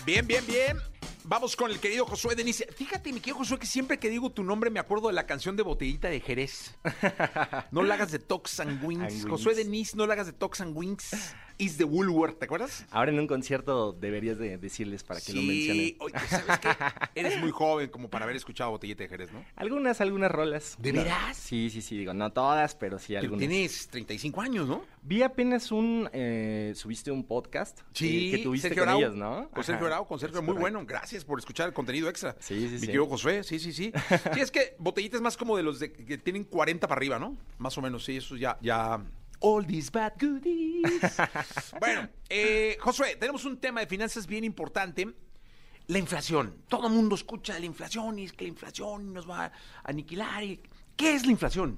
Bien, 0.05 0.27
bien, 0.27 0.45
bien. 0.45 0.77
Vamos 1.25 1.55
con 1.55 1.71
el 1.71 1.79
querido 1.79 2.05
Josué 2.05 2.35
Denis. 2.35 2.65
Fíjate, 2.75 3.13
mi 3.13 3.21
querido 3.21 3.37
Josué, 3.37 3.57
que 3.57 3.65
siempre 3.65 3.97
que 3.97 4.09
digo 4.09 4.29
tu 4.31 4.43
nombre 4.43 4.69
me 4.69 4.81
acuerdo 4.81 5.07
de 5.07 5.13
la 5.13 5.25
canción 5.25 5.55
de 5.55 5.63
Botellita 5.63 6.09
de 6.09 6.19
Jerez. 6.19 6.75
No 7.71 7.81
la 7.81 7.95
hagas 7.95 8.11
de 8.11 8.19
Tox 8.19 8.59
and 8.59 8.83
Wings. 8.83 9.25
Josué 9.25 9.55
Denis, 9.55 9.95
no 9.95 10.05
la 10.05 10.13
hagas 10.13 10.27
de 10.27 10.33
Tox 10.33 10.61
and 10.61 10.75
Wings. 10.75 11.33
Is 11.57 11.77
the 11.77 11.83
Woolworth, 11.83 12.39
¿te 12.39 12.45
acuerdas? 12.45 12.85
Ahora 12.91 13.11
en 13.11 13.19
un 13.19 13.27
concierto 13.27 13.93
deberías 13.93 14.37
de 14.37 14.57
decirles 14.57 15.03
para 15.03 15.19
que 15.19 15.31
sí. 15.31 15.33
lo 15.33 15.41
mencionen. 15.43 15.95
Oye, 15.99 16.27
¿sabes 16.27 16.59
qué? 16.59 16.69
Eres 17.15 17.39
muy 17.39 17.51
joven 17.51 17.89
como 17.89 18.09
para 18.09 18.25
haber 18.25 18.35
escuchado 18.35 18.71
Botellita 18.71 19.03
de 19.03 19.09
Jerez, 19.09 19.31
¿no? 19.31 19.43
Algunas, 19.55 20.01
algunas 20.01 20.31
rolas. 20.31 20.75
¿De 20.79 20.91
veras? 20.91 21.37
Sí, 21.37 21.69
sí, 21.69 21.81
sí, 21.81 21.97
digo, 21.97 22.13
no 22.13 22.31
todas, 22.31 22.75
pero 22.75 22.97
sí 22.99 23.09
Pero 23.09 23.21
algunas. 23.21 23.47
tienes 23.47 23.87
35 23.89 24.41
años, 24.41 24.67
¿no? 24.67 24.83
Vi 25.03 25.21
apenas 25.21 25.71
un, 25.71 26.09
eh, 26.13 26.73
subiste 26.75 27.11
un 27.11 27.23
podcast 27.23 27.79
eh, 28.01 28.31
que 28.31 28.39
tuviste 28.43 28.69
Sergio 28.69 28.83
con 28.83 28.89
Arau. 28.89 28.99
ellos, 29.01 29.15
¿no? 29.15 29.49
Con 29.51 29.63
Sergio. 29.63 29.87
Arau, 29.87 30.07
con 30.07 30.19
Sergio, 30.19 30.41
muy 30.41 30.55
bueno. 30.55 30.83
Gracias 30.85 31.23
por 31.23 31.39
escuchar 31.39 31.67
el 31.67 31.73
contenido 31.73 32.09
extra. 32.09 32.35
Sí, 32.39 32.67
sí, 32.67 32.73
Mi 32.73 32.79
sí. 32.79 32.85
querido 32.87 33.05
Josué, 33.07 33.43
sí, 33.43 33.59
sí, 33.59 33.71
sí. 33.73 33.91
Sí, 34.33 34.39
es 34.39 34.51
que 34.51 34.75
Botellita 34.79 35.17
es 35.17 35.21
más 35.21 35.37
como 35.37 35.55
de 35.57 35.63
los 35.63 35.79
de, 35.79 35.91
que 35.91 36.17
tienen 36.17 36.43
40 36.45 36.87
para 36.87 36.97
arriba, 36.97 37.19
¿no? 37.19 37.37
Más 37.57 37.77
o 37.77 37.81
menos, 37.81 38.03
sí, 38.05 38.17
eso 38.17 38.35
ya, 38.35 38.57
ya... 38.61 38.99
All 39.45 39.65
these 39.67 39.91
bad 39.91 40.13
goodies. 40.19 41.01
bueno, 41.79 42.07
eh, 42.29 42.77
Josué, 42.79 43.17
tenemos 43.19 43.43
un 43.43 43.57
tema 43.57 43.81
de 43.81 43.87
finanzas 43.87 44.25
bien 44.25 44.45
importante. 44.45 45.13
La 45.87 45.97
inflación. 45.99 46.55
Todo 46.69 46.87
el 46.87 46.93
mundo 46.93 47.15
escucha 47.15 47.53
de 47.53 47.59
la 47.59 47.65
inflación 47.65 48.19
y 48.19 48.23
es 48.23 48.31
que 48.31 48.45
la 48.45 48.49
inflación 48.51 49.13
nos 49.13 49.29
va 49.29 49.45
a 49.47 49.51
aniquilar. 49.83 50.41
y- 50.43 50.61
¿Qué 50.95 51.13
es 51.13 51.25
la 51.25 51.33
inflación? 51.33 51.77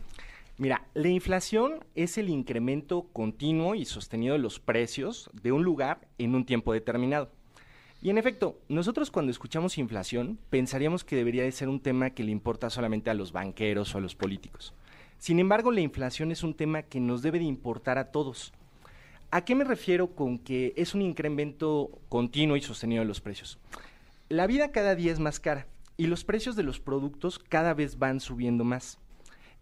Mira, 0.57 0.85
la 0.93 1.07
inflación 1.09 1.83
es 1.95 2.19
el 2.19 2.29
incremento 2.29 3.07
continuo 3.11 3.73
y 3.73 3.85
sostenido 3.85 4.33
de 4.33 4.39
los 4.39 4.59
precios 4.59 5.29
de 5.33 5.51
un 5.51 5.63
lugar 5.63 6.07
en 6.19 6.35
un 6.35 6.45
tiempo 6.45 6.71
determinado. 6.71 7.31
Y 8.01 8.11
en 8.11 8.19
efecto, 8.19 8.59
nosotros 8.69 9.09
cuando 9.09 9.31
escuchamos 9.31 9.79
inflación 9.79 10.37
pensaríamos 10.51 11.03
que 11.03 11.15
debería 11.15 11.41
de 11.41 11.51
ser 11.51 11.67
un 11.67 11.79
tema 11.79 12.11
que 12.11 12.23
le 12.23 12.31
importa 12.31 12.69
solamente 12.69 13.09
a 13.09 13.15
los 13.15 13.31
banqueros 13.31 13.95
o 13.95 13.97
a 13.97 14.01
los 14.01 14.13
políticos. 14.13 14.75
Sin 15.25 15.39
embargo, 15.39 15.71
la 15.71 15.81
inflación 15.81 16.31
es 16.31 16.43
un 16.43 16.53
tema 16.53 16.83
que 16.83 16.99
nos 16.99 17.23
debe 17.23 17.39
de 17.39 17.45
importar 17.45 17.97
a 17.97 18.11
todos. 18.11 18.53
¿A 19.31 19.43
qué 19.43 19.55
me 19.55 19.63
refiero 19.63 20.13
con 20.13 20.37
que 20.37 20.71
es 20.77 20.93
un 20.93 21.01
incremento 21.01 21.89
continuo 22.09 22.55
y 22.57 22.61
sostenido 22.61 23.01
de 23.01 23.07
los 23.07 23.21
precios? 23.21 23.57
La 24.29 24.45
vida 24.45 24.71
cada 24.71 24.93
día 24.93 25.11
es 25.11 25.19
más 25.19 25.39
cara 25.39 25.65
y 25.97 26.05
los 26.05 26.23
precios 26.25 26.55
de 26.55 26.61
los 26.61 26.79
productos 26.79 27.39
cada 27.39 27.73
vez 27.73 27.97
van 27.97 28.19
subiendo 28.19 28.63
más. 28.63 28.99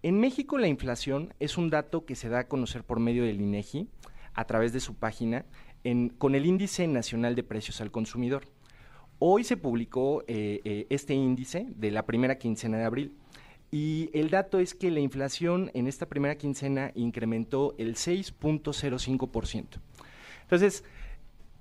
En 0.01 0.20
México 0.20 0.58
la 0.58 0.67
inflación 0.67 1.34
es 1.39 1.58
un 1.58 1.70
dato 1.70 2.03
que 2.03 2.15
se 2.15 2.27
da 2.27 2.39
a 2.39 2.48
conocer 2.50 2.84
por 2.84 3.00
medio 3.00 3.24
del 3.24 3.39
INEGI 3.39 3.88
a 4.34 4.43
través 4.43 4.74
de 4.74 4.82
su 4.82 4.96
página 4.96 5.46
con 6.17 6.36
el 6.36 6.46
Índice 6.46 6.89
Nacional 6.89 7.36
de 7.36 7.43
Precios 7.43 7.79
al 7.79 7.89
Consumidor. 7.89 8.48
Hoy 9.17 9.46
se 9.46 9.55
publicó 9.55 10.25
eh, 10.27 10.60
eh, 10.65 10.88
este 10.89 11.13
índice 11.13 11.67
de 11.70 11.91
la 11.91 12.05
primera 12.05 12.38
quincena 12.38 12.77
de 12.79 12.84
abril 12.84 13.15
y 13.74 14.12
el 14.13 14.30
dato 14.30 14.60
es 14.60 14.75
que 14.75 14.92
la 14.92 15.00
inflación 15.00 15.72
en 15.74 15.88
esta 15.88 16.06
primera 16.06 16.38
quincena 16.38 16.92
incrementó 16.94 17.74
el 17.80 17.96
6.05%. 17.96 19.65
Entonces, 20.44 20.84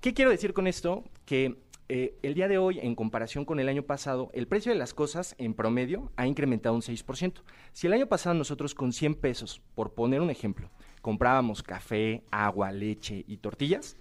¿qué 0.02 0.12
quiero 0.12 0.31
decir 0.31 0.52
con 0.52 0.66
esto? 0.66 1.04
Que 1.25 1.57
eh, 1.88 2.14
el 2.23 2.35
día 2.35 2.49
de 2.49 2.59
hoy, 2.59 2.81
en 2.81 2.95
comparación 2.95 3.47
con 3.47 3.61
el 3.61 3.69
año 3.71 3.85
pasado, 3.85 4.31
el 4.35 4.47
precio 4.47 4.71
de 4.71 4.78
las 4.78 4.92
cosas 4.92 5.35
en 5.38 5.54
promedio 5.54 6.12
ha 6.16 6.26
incrementado 6.26 6.75
un 6.75 6.83
6%. 6.83 7.40
Si 7.73 7.87
el 7.87 7.95
año 7.95 8.09
pasado 8.09 8.35
nosotros 8.35 8.75
con 8.75 8.92
100 8.92 9.14
pesos, 9.14 9.62
por 9.75 9.95
poner 9.95 10.21
un 10.21 10.28
ejemplo, 10.28 10.69
comprábamos 11.00 11.62
café, 11.62 12.25
agua, 12.31 12.73
leche 12.73 13.25
y 13.26 13.38
tortillas, 13.38 13.97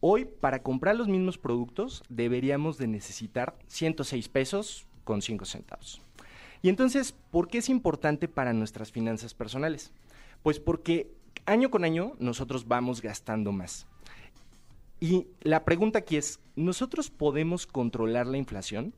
hoy 0.00 0.24
para 0.24 0.64
comprar 0.64 0.96
los 0.96 1.06
mismos 1.06 1.38
productos 1.38 2.02
deberíamos 2.08 2.76
de 2.76 2.88
necesitar 2.88 3.54
106 3.68 4.28
pesos 4.30 4.88
con 5.04 5.22
5 5.22 5.44
centavos. 5.44 6.02
Y 6.62 6.68
entonces, 6.68 7.12
¿por 7.30 7.48
qué 7.48 7.58
es 7.58 7.68
importante 7.68 8.28
para 8.28 8.52
nuestras 8.52 8.92
finanzas 8.92 9.34
personales? 9.34 9.92
Pues 10.42 10.60
porque 10.60 11.12
año 11.44 11.70
con 11.70 11.84
año 11.84 12.14
nosotros 12.18 12.66
vamos 12.66 13.02
gastando 13.02 13.52
más. 13.52 13.86
Y 15.00 15.26
la 15.42 15.64
pregunta 15.64 16.00
aquí 16.00 16.16
es, 16.16 16.40
¿nosotros 16.56 17.10
podemos 17.10 17.66
controlar 17.66 18.26
la 18.26 18.38
inflación? 18.38 18.94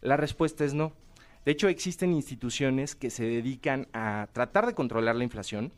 La 0.00 0.16
respuesta 0.16 0.64
es 0.64 0.74
no. 0.74 0.92
De 1.44 1.52
hecho, 1.52 1.68
existen 1.68 2.12
instituciones 2.12 2.94
que 2.94 3.10
se 3.10 3.24
dedican 3.24 3.88
a 3.92 4.28
tratar 4.32 4.66
de 4.66 4.74
controlar 4.74 5.16
la 5.16 5.24
inflación. 5.24 5.72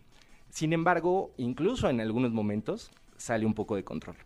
Sin 0.50 0.72
embargo, 0.72 1.32
incluso 1.38 1.88
en 1.88 2.00
algunos 2.00 2.32
momentos 2.32 2.92
sale 3.16 3.46
un 3.46 3.54
poco 3.54 3.76
de 3.76 3.84
control. 3.84 4.16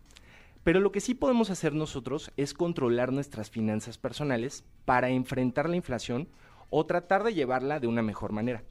Pero 0.63 0.79
lo 0.79 0.91
que 0.91 0.99
sí 0.99 1.15
podemos 1.15 1.49
hacer 1.49 1.73
nosotros 1.73 2.31
es 2.37 2.53
controlar 2.53 3.11
nuestras 3.11 3.49
finanzas 3.49 3.97
personales 3.97 4.63
para 4.85 5.09
enfrentar 5.09 5.67
la 5.67 5.77
inflación 5.77 6.27
o 6.71 6.87
tratar 6.87 7.23
de 7.23 7.35
llevarla 7.35 7.79
de 7.79 7.85
una 7.85 8.01
mejor 8.01 8.31
manera. 8.31 8.63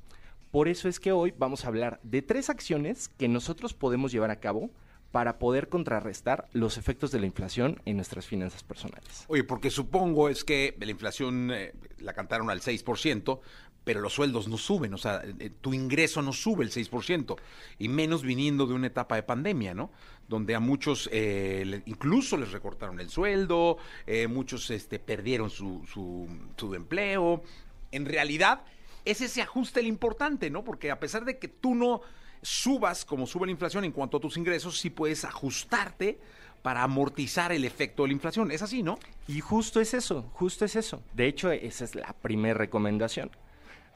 Por 0.51 0.67
eso 0.67 0.89
es 0.89 0.99
que 0.99 1.13
hoy 1.13 1.33
vamos 1.39 1.65
a 1.65 1.69
hablar 1.69 2.01
de 2.03 2.23
tres 2.23 2.51
acciones 2.51 3.09
que 3.09 3.29
nosotros 3.29 3.73
podemos 3.73 4.11
llevar 4.11 4.33
a 4.33 4.41
cabo 4.41 4.71
para 5.13 5.39
poder 5.39 5.69
contrarrestar 5.69 6.49
los 6.53 6.79
efectos 6.79 7.13
de 7.13 7.21
la 7.21 7.27
inflación 7.27 7.81
en 7.85 7.97
nuestras 7.97 8.27
finanzas 8.27 8.63
personales. 8.63 9.25
Oye, 9.29 9.45
porque 9.45 9.71
supongo 9.71 10.29
es 10.29 10.45
que 10.45 10.77
la 10.81 10.91
inflación 10.91 11.51
eh, 11.53 11.73
la 11.99 12.13
cantaron 12.13 12.51
al 12.51 12.61
6%, 12.61 13.41
pero 13.85 14.01
los 14.01 14.13
sueldos 14.13 14.49
no 14.49 14.59
suben, 14.59 14.95
o 14.95 14.99
sea, 14.99 15.23
eh, 15.25 15.51
tu 15.61 15.73
ingreso 15.73 16.23
no 16.23 16.33
sube 16.33 16.65
el 16.65 16.71
6%, 16.71 17.37
y 17.79 17.89
menos 17.89 18.23
viniendo 18.23 18.67
de 18.67 18.75
una 18.75 18.89
etapa 18.89 19.17
de 19.17 19.23
pandemia, 19.23 19.75
¿no? 19.75 19.91
Donde 20.29 20.55
a 20.55 20.61
muchos 20.61 21.09
eh, 21.13 21.83
incluso 21.87 22.37
les 22.37 22.53
recortaron 22.53 23.01
el 23.01 23.09
sueldo, 23.09 23.79
eh, 24.07 24.29
muchos 24.29 24.71
este, 24.71 24.99
perdieron 24.99 25.51
su, 25.51 25.85
su, 25.93 26.29
su 26.57 26.75
empleo. 26.75 27.43
En 27.93 28.07
realidad, 28.07 28.63
es 29.05 29.21
ese 29.21 29.43
ajuste 29.43 29.81
el 29.81 29.87
importante, 29.87 30.51
¿no? 30.51 30.65
Porque 30.65 30.91
a 30.91 31.01
pesar 31.01 31.25
de 31.25 31.39
que 31.39 31.49
tú 31.49 31.75
no 31.75 32.03
subas 32.43 33.05
como 33.05 33.27
sube 33.27 33.47
la 33.47 33.53
inflación 33.53 33.85
en 33.85 33.93
cuanto 33.93 34.17
a 34.17 34.21
tus 34.21 34.37
ingresos, 34.37 34.79
sí 34.79 34.91
puedes 34.91 35.25
ajustarte 35.25 36.19
para 36.63 36.83
amortizar 36.83 37.53
el 37.53 37.65
efecto 37.65 38.03
de 38.03 38.09
la 38.09 38.15
inflación. 38.15 38.51
Es 38.51 38.63
así, 38.63 38.83
¿no? 38.83 38.99
Y 39.27 39.41
justo 39.41 39.81
es 39.81 39.95
eso, 39.95 40.31
justo 40.35 40.65
es 40.65 40.77
eso. 40.77 41.03
De 41.15 41.27
hecho, 41.27 41.51
esa 41.51 41.85
es 41.85 41.95
la 41.95 42.13
primera 42.13 42.55
recomendación. 42.55 43.31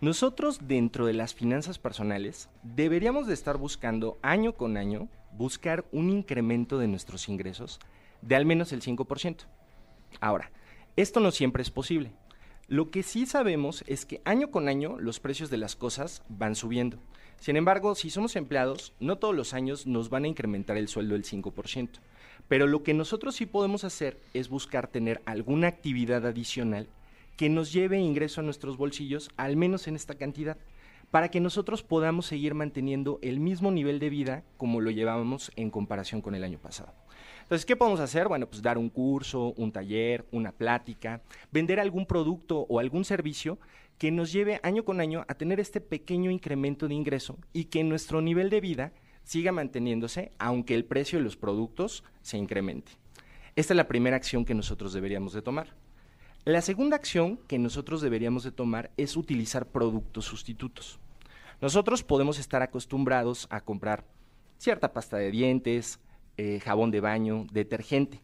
Nosotros 0.01 0.61
dentro 0.67 1.07
de 1.07 1.13
las 1.13 1.35
finanzas 1.35 1.79
personales 1.79 2.49
deberíamos 2.63 3.27
de 3.27 3.35
estar 3.35 3.57
buscando 3.57 4.19
año 4.23 4.55
con 4.55 4.77
año 4.77 5.09
buscar 5.33 5.85
un 5.93 6.11
incremento 6.11 6.79
de 6.79 6.89
nuestros 6.89 7.29
ingresos 7.29 7.81
de 8.21 8.37
al 8.37 8.47
menos 8.47 8.73
el 8.73 8.83
5%. 8.83 9.45
Ahora, 10.21 10.51
esto 10.97 11.21
no 11.21 11.31
siempre 11.31 11.63
es 11.63 11.71
posible. 11.71 12.13
Lo 12.69 12.91
que 12.91 13.03
sí 13.03 13.27
sabemos 13.27 13.85
es 13.87 14.07
que 14.07 14.23
año 14.25 14.51
con 14.51 14.69
año 14.69 14.99
los 14.99 15.21
precios 15.21 15.51
de 15.51 15.59
las 15.59 15.77
cosas 15.77 16.23
van 16.31 16.55
subiendo. 16.55 16.99
Sin 17.39 17.57
embargo, 17.57 17.95
si 17.95 18.09
somos 18.09 18.37
empleados, 18.37 18.95
no 19.01 19.19
todos 19.19 19.35
los 19.35 19.53
años 19.53 19.87
nos 19.87 20.09
van 20.09 20.25
a 20.25 20.29
incrementar 20.29 20.79
el 20.79 20.89
sueldo 20.89 21.13
del 21.13 21.25
5%. 21.25 21.89
Pero 22.49 22.67
lo 22.67 22.83
que 22.83 22.95
nosotros 22.95 23.35
sí 23.35 23.45
podemos 23.45 23.85
hacer 23.85 24.19
es 24.33 24.49
buscar 24.49 24.89
tener 24.89 25.21
alguna 25.27 25.69
actividad 25.69 26.25
adicional 26.27 26.89
que 27.37 27.51
nos 27.51 27.73
lleve 27.73 27.99
ingreso 27.99 28.41
a 28.41 28.45
nuestros 28.45 28.79
bolsillos, 28.79 29.29
al 29.37 29.57
menos 29.57 29.87
en 29.87 29.97
esta 29.97 30.15
cantidad, 30.15 30.57
para 31.11 31.31
que 31.31 31.41
nosotros 31.41 31.83
podamos 31.83 32.27
seguir 32.27 32.55
manteniendo 32.55 33.19
el 33.21 33.41
mismo 33.41 33.73
nivel 33.73 33.99
de 33.99 34.09
vida 34.09 34.43
como 34.57 34.81
lo 34.81 34.91
llevábamos 34.91 35.53
en 35.57 35.71
comparación 35.71 36.23
con 36.23 36.35
el 36.35 36.45
año 36.45 36.59
pasado. 36.59 36.95
Entonces, 37.45 37.67
¿qué 37.67 37.77
podemos 37.77 38.01
hacer? 38.01 38.27
Bueno, 38.27 38.47
pues 38.49 38.63
dar 38.63 38.79
un 38.79 38.89
curso, 38.89 39.53
un 39.59 39.71
taller, 39.71 40.25
una 40.33 40.51
plática, 40.51 41.21
vender 41.53 41.79
algún 41.79 42.07
producto 42.07 42.61
o 42.71 42.81
algún 42.81 43.05
servicio 43.05 43.59
que 43.99 44.11
nos 44.11 44.33
lleve 44.33 44.61
año 44.63 44.83
con 44.83 44.99
año 44.99 45.27
a 45.29 45.35
tener 45.35 45.61
este 45.61 45.83
pequeño 45.83 46.31
incremento 46.31 46.89
de 46.89 46.95
ingreso 46.95 47.37
y 47.53 47.67
que 47.67 47.85
nuestro 47.85 48.23
nivel 48.23 48.49
de 48.49 48.63
vida 48.63 48.93
siga 49.25 49.53
manteniéndose 49.53 50.33
aunque 50.39 50.75
el 50.75 50.87
precio 50.87 51.19
de 51.19 51.25
los 51.25 51.37
productos 51.37 52.03
se 52.23 52.39
incremente. 52.39 52.93
Esta 53.57 53.75
es 53.75 53.77
la 53.77 53.89
primera 53.89 54.17
acción 54.17 54.47
que 54.47 54.55
nosotros 54.55 54.95
deberíamos 54.95 55.35
de 55.35 55.43
tomar. 55.43 55.75
La 56.47 56.63
segunda 56.63 56.97
acción 56.97 57.39
que 57.47 57.59
nosotros 57.59 58.01
deberíamos 58.01 58.43
de 58.43 58.53
tomar 58.53 58.91
es 58.97 59.19
utilizar 59.19 59.67
productos 59.67 60.25
sustitutos. 60.25 60.99
Nosotros 61.61 62.03
podemos 62.03 62.39
estar 62.39 62.63
acostumbrados 62.63 63.47
a 63.51 63.61
comprar 63.61 64.05
cierta 64.59 64.95
pasta 64.95 65.19
de 65.19 65.31
dientes, 65.31 66.01
eh, 66.37 66.61
jabón 66.61 66.91
de 66.91 67.01
baño, 67.01 67.47
detergente. 67.53 68.21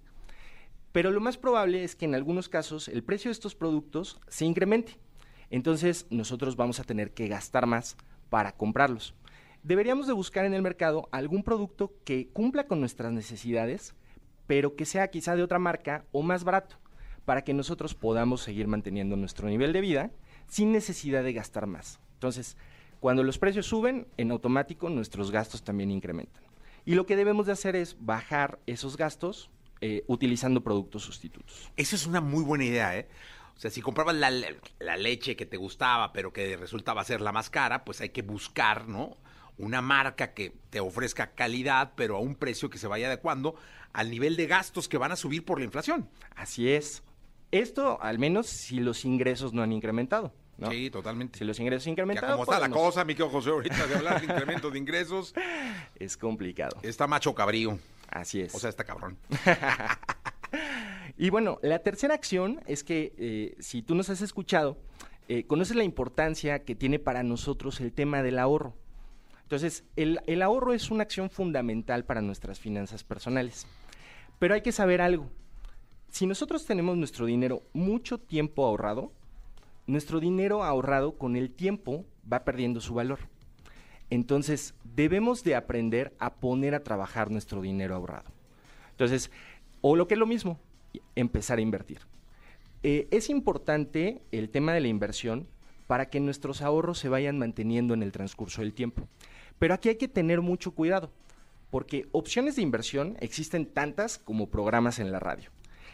Pero 0.92 1.10
lo 1.10 1.20
más 1.20 1.38
probable 1.38 1.84
es 1.84 1.94
que 1.94 2.04
en 2.04 2.14
algunos 2.14 2.48
casos 2.48 2.88
el 2.88 3.04
precio 3.04 3.28
de 3.28 3.32
estos 3.32 3.54
productos 3.54 4.20
se 4.28 4.44
incremente. 4.44 4.96
Entonces 5.50 6.06
nosotros 6.10 6.56
vamos 6.56 6.80
a 6.80 6.84
tener 6.84 7.12
que 7.12 7.28
gastar 7.28 7.66
más 7.66 7.96
para 8.28 8.52
comprarlos. 8.52 9.14
Deberíamos 9.62 10.06
de 10.06 10.14
buscar 10.14 10.46
en 10.46 10.54
el 10.54 10.62
mercado 10.62 11.08
algún 11.12 11.42
producto 11.42 11.92
que 12.04 12.28
cumpla 12.28 12.66
con 12.66 12.80
nuestras 12.80 13.12
necesidades, 13.12 13.94
pero 14.46 14.74
que 14.74 14.86
sea 14.86 15.08
quizá 15.08 15.36
de 15.36 15.42
otra 15.42 15.58
marca 15.58 16.06
o 16.12 16.22
más 16.22 16.44
barato, 16.44 16.76
para 17.24 17.44
que 17.44 17.52
nosotros 17.52 17.94
podamos 17.94 18.40
seguir 18.40 18.66
manteniendo 18.68 19.16
nuestro 19.16 19.48
nivel 19.48 19.72
de 19.72 19.82
vida 19.82 20.10
sin 20.48 20.72
necesidad 20.72 21.22
de 21.22 21.34
gastar 21.34 21.66
más. 21.66 22.00
Entonces, 22.14 22.56
cuando 23.00 23.22
los 23.22 23.38
precios 23.38 23.66
suben, 23.66 24.06
en 24.16 24.30
automático 24.30 24.88
nuestros 24.88 25.30
gastos 25.30 25.62
también 25.62 25.90
incrementan. 25.90 26.49
Y 26.84 26.94
lo 26.94 27.06
que 27.06 27.16
debemos 27.16 27.46
de 27.46 27.52
hacer 27.52 27.76
es 27.76 27.96
bajar 28.00 28.58
esos 28.66 28.96
gastos 28.96 29.50
eh, 29.80 30.04
utilizando 30.06 30.62
productos 30.62 31.02
sustitutos. 31.02 31.70
Esa 31.76 31.96
es 31.96 32.06
una 32.06 32.20
muy 32.20 32.44
buena 32.44 32.64
idea, 32.64 32.96
¿eh? 32.98 33.08
O 33.56 33.60
sea, 33.60 33.70
si 33.70 33.82
comprabas 33.82 34.14
la, 34.14 34.30
la, 34.30 34.96
leche 34.96 35.36
que 35.36 35.44
te 35.44 35.58
gustaba, 35.58 36.12
pero 36.12 36.32
que 36.32 36.56
resultaba 36.56 37.04
ser 37.04 37.20
la 37.20 37.30
más 37.30 37.50
cara, 37.50 37.84
pues 37.84 38.00
hay 38.00 38.08
que 38.08 38.22
buscar, 38.22 38.88
¿no? 38.88 39.18
Una 39.58 39.82
marca 39.82 40.32
que 40.32 40.54
te 40.70 40.80
ofrezca 40.80 41.32
calidad, 41.32 41.92
pero 41.94 42.16
a 42.16 42.20
un 42.20 42.36
precio 42.36 42.70
que 42.70 42.78
se 42.78 42.86
vaya 42.86 43.08
adecuando 43.08 43.56
al 43.92 44.10
nivel 44.10 44.36
de 44.36 44.46
gastos 44.46 44.88
que 44.88 44.96
van 44.96 45.12
a 45.12 45.16
subir 45.16 45.44
por 45.44 45.58
la 45.58 45.66
inflación. 45.66 46.08
Así 46.34 46.70
es. 46.70 47.02
Esto, 47.50 48.00
al 48.00 48.18
menos, 48.18 48.46
si 48.46 48.80
los 48.80 49.04
ingresos 49.04 49.52
no 49.52 49.62
han 49.62 49.72
incrementado. 49.72 50.32
¿No? 50.60 50.70
Sí, 50.70 50.90
totalmente. 50.90 51.38
Si 51.38 51.44
los 51.44 51.58
ingresos 51.58 51.86
incrementan. 51.86 52.30
¿Cómo 52.32 52.42
está 52.44 52.60
la 52.60 52.68
cosa, 52.68 53.04
mi 53.04 53.14
querido 53.14 53.30
José, 53.30 53.50
ahorita 53.50 53.86
de 53.86 53.94
hablar 53.94 54.20
de 54.20 54.26
incremento 54.26 54.70
de 54.70 54.78
ingresos? 54.78 55.34
Es 55.96 56.16
complicado. 56.16 56.78
Está 56.82 57.06
macho 57.06 57.34
cabrío. 57.34 57.78
Así 58.08 58.40
es. 58.40 58.54
O 58.54 58.58
sea, 58.58 58.70
está 58.70 58.84
cabrón. 58.84 59.18
y 61.18 61.30
bueno, 61.30 61.58
la 61.62 61.80
tercera 61.80 62.14
acción 62.14 62.60
es 62.66 62.84
que 62.84 63.12
eh, 63.18 63.56
si 63.60 63.82
tú 63.82 63.94
nos 63.94 64.10
has 64.10 64.20
escuchado, 64.22 64.78
eh, 65.28 65.44
conoces 65.46 65.76
la 65.76 65.84
importancia 65.84 66.64
que 66.64 66.74
tiene 66.74 66.98
para 66.98 67.22
nosotros 67.22 67.80
el 67.80 67.92
tema 67.92 68.22
del 68.22 68.38
ahorro. 68.38 68.74
Entonces, 69.42 69.84
el, 69.96 70.20
el 70.26 70.42
ahorro 70.42 70.72
es 70.72 70.90
una 70.90 71.02
acción 71.02 71.30
fundamental 71.30 72.04
para 72.04 72.22
nuestras 72.22 72.58
finanzas 72.58 73.04
personales. 73.04 73.66
Pero 74.38 74.54
hay 74.54 74.62
que 74.62 74.72
saber 74.72 75.00
algo. 75.00 75.30
Si 76.10 76.26
nosotros 76.26 76.66
tenemos 76.66 76.96
nuestro 76.96 77.26
dinero 77.26 77.62
mucho 77.72 78.18
tiempo 78.18 78.64
ahorrado, 78.66 79.12
nuestro 79.90 80.20
dinero 80.20 80.64
ahorrado 80.64 81.18
con 81.18 81.36
el 81.36 81.50
tiempo 81.50 82.04
va 82.30 82.44
perdiendo 82.44 82.80
su 82.80 82.94
valor. 82.94 83.18
Entonces, 84.08 84.74
debemos 84.96 85.44
de 85.44 85.54
aprender 85.54 86.14
a 86.18 86.34
poner 86.34 86.74
a 86.74 86.82
trabajar 86.82 87.30
nuestro 87.30 87.62
dinero 87.62 87.94
ahorrado. 87.94 88.30
Entonces, 88.92 89.30
o 89.80 89.96
lo 89.96 90.06
que 90.08 90.14
es 90.14 90.20
lo 90.20 90.26
mismo, 90.26 90.58
empezar 91.14 91.58
a 91.58 91.62
invertir. 91.62 92.00
Eh, 92.82 93.08
es 93.10 93.30
importante 93.30 94.22
el 94.32 94.48
tema 94.48 94.72
de 94.72 94.80
la 94.80 94.88
inversión 94.88 95.46
para 95.86 96.08
que 96.08 96.20
nuestros 96.20 96.62
ahorros 96.62 96.98
se 96.98 97.08
vayan 97.08 97.38
manteniendo 97.38 97.94
en 97.94 98.02
el 98.02 98.12
transcurso 98.12 98.62
del 98.62 98.72
tiempo. 98.72 99.08
Pero 99.58 99.74
aquí 99.74 99.88
hay 99.88 99.96
que 99.96 100.08
tener 100.08 100.40
mucho 100.40 100.72
cuidado, 100.72 101.10
porque 101.70 102.08
opciones 102.12 102.56
de 102.56 102.62
inversión 102.62 103.16
existen 103.20 103.66
tantas 103.66 104.18
como 104.18 104.48
programas 104.48 104.98
en 104.98 105.12
la 105.12 105.20
radio. 105.20 105.50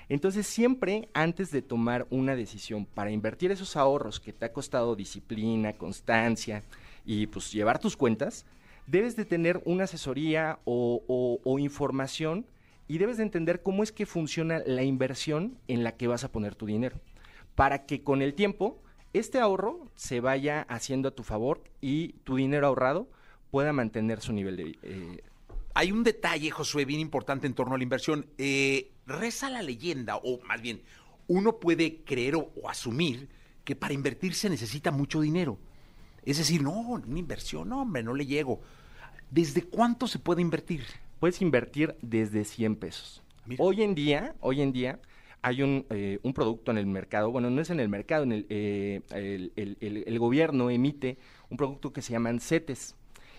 Entonces 0.09 0.47
siempre 0.47 1.09
antes 1.15 1.51
de 1.51 1.63
tomar 1.63 2.07
una 2.11 2.37
decisión 2.37 2.87
para 2.87 3.11
invertir 3.11 3.51
esos 3.51 3.77
ahorros 3.77 4.21
que 4.21 4.33
te 4.33 4.45
ha 4.45 4.53
costado 4.53 4.95
disciplina, 4.95 5.73
constancia 5.73 6.63
y 7.05 7.27
pues 7.27 7.53
llevar 7.53 7.81
tus 7.81 7.97
cuentas, 7.97 8.47
debes 8.87 9.17
de 9.17 9.25
tener 9.25 9.61
una 9.65 9.85
asesoría 9.85 10.61
o, 10.65 11.57
información 11.59 12.47
y 12.89 12.99
debes 12.99 13.17
de 13.17 13.25
entender 13.25 13.63
cómo 13.63 13.83
es 13.83 13.91
que 13.91 14.07
funciona 14.07 14.63
la 14.65 14.85
inversión 14.85 15.59
en 15.67 15.83
la 15.83 15.97
que 15.97 16.07
vas 16.07 16.23
a 16.23 16.31
poner 16.31 16.55
tu 16.55 16.67
dinero, 16.67 17.01
para 17.57 17.85
que 17.85 18.05
con 18.05 18.23
el 18.23 18.35
tiempo 18.35 18.81
este 19.13 19.41
ahorro 19.41 19.91
se 19.97 20.21
vaya 20.21 20.63
haciendo 20.69 21.09
a 21.09 21.15
tu 21.15 21.25
favor 21.25 21.65
y 21.81 22.13
tu 22.23 22.37
dinero 22.37 22.69
ahorrado 22.69 23.09
pueda 23.51 23.73
mantener 23.73 24.21
su 24.21 24.33
nivel 24.33 24.57
de... 24.57 24.79
Eh, 24.83 25.23
hay 25.77 25.93
un 25.93 26.03
detalle, 26.03 26.51
Josué, 26.51 26.87
bien 26.87 27.01
importante 27.01 27.47
en 27.47 27.53
torno 27.53 27.75
a 27.75 27.77
la 27.77 27.83
inversión. 27.85 28.25
Eh, 28.39 28.93
reza 29.07 29.51
la 29.51 29.61
leyenda, 29.61 30.17
o 30.17 30.41
más 30.43 30.63
bien, 30.63 30.81
uno 31.27 31.61
puede 31.61 32.03
creer 32.03 32.35
o, 32.37 32.51
asumir 32.67 33.29
que 33.63 33.77
para 33.77 33.93
invertir 33.93 34.33
se 34.33 34.49
necesita 34.49 34.91
mucho 34.91 35.21
dinero. 35.21 35.59
Es 36.25 36.39
decir, 36.39 36.63
no, 36.63 36.73
una 36.81 37.19
inversión, 37.19 37.69
no, 37.69 37.83
hombre, 37.83 38.03
no 38.03 38.15
le 38.15 38.25
llego. 38.25 38.63
¿Desde 39.31 39.65
cuánto 39.65 40.07
se 40.09 40.19
puede 40.19 40.41
invertir? 40.41 40.83
Puedes 41.21 41.43
invertir 41.43 41.95
desde 42.01 42.47
100 42.47 42.77
pesos. 42.77 43.23
Hoy 43.59 43.83
en 43.83 43.95
día, 43.95 44.35
hoy 44.41 44.63
en 44.63 44.73
día, 44.73 44.99
hay 45.43 45.61
un, 45.61 45.85
eh, 45.91 46.21
un, 46.23 46.33
producto 46.33 46.71
en 46.71 46.79
el 46.79 46.87
mercado, 46.87 47.31
bueno, 47.31 47.51
no 47.51 47.61
es 47.61 47.69
en 47.69 47.81
el 47.81 47.91
mercado, 47.91 48.23
en 48.23 48.33
el, 48.33 48.47
eh, 48.49 49.03
el, 49.11 50.19
gobierno 50.19 50.71
emite 50.71 51.19
un 51.51 51.59
producto 51.59 51.93
que 51.93 52.01
se 52.01 52.13
llaman 52.13 52.41
CETES. 52.41 52.97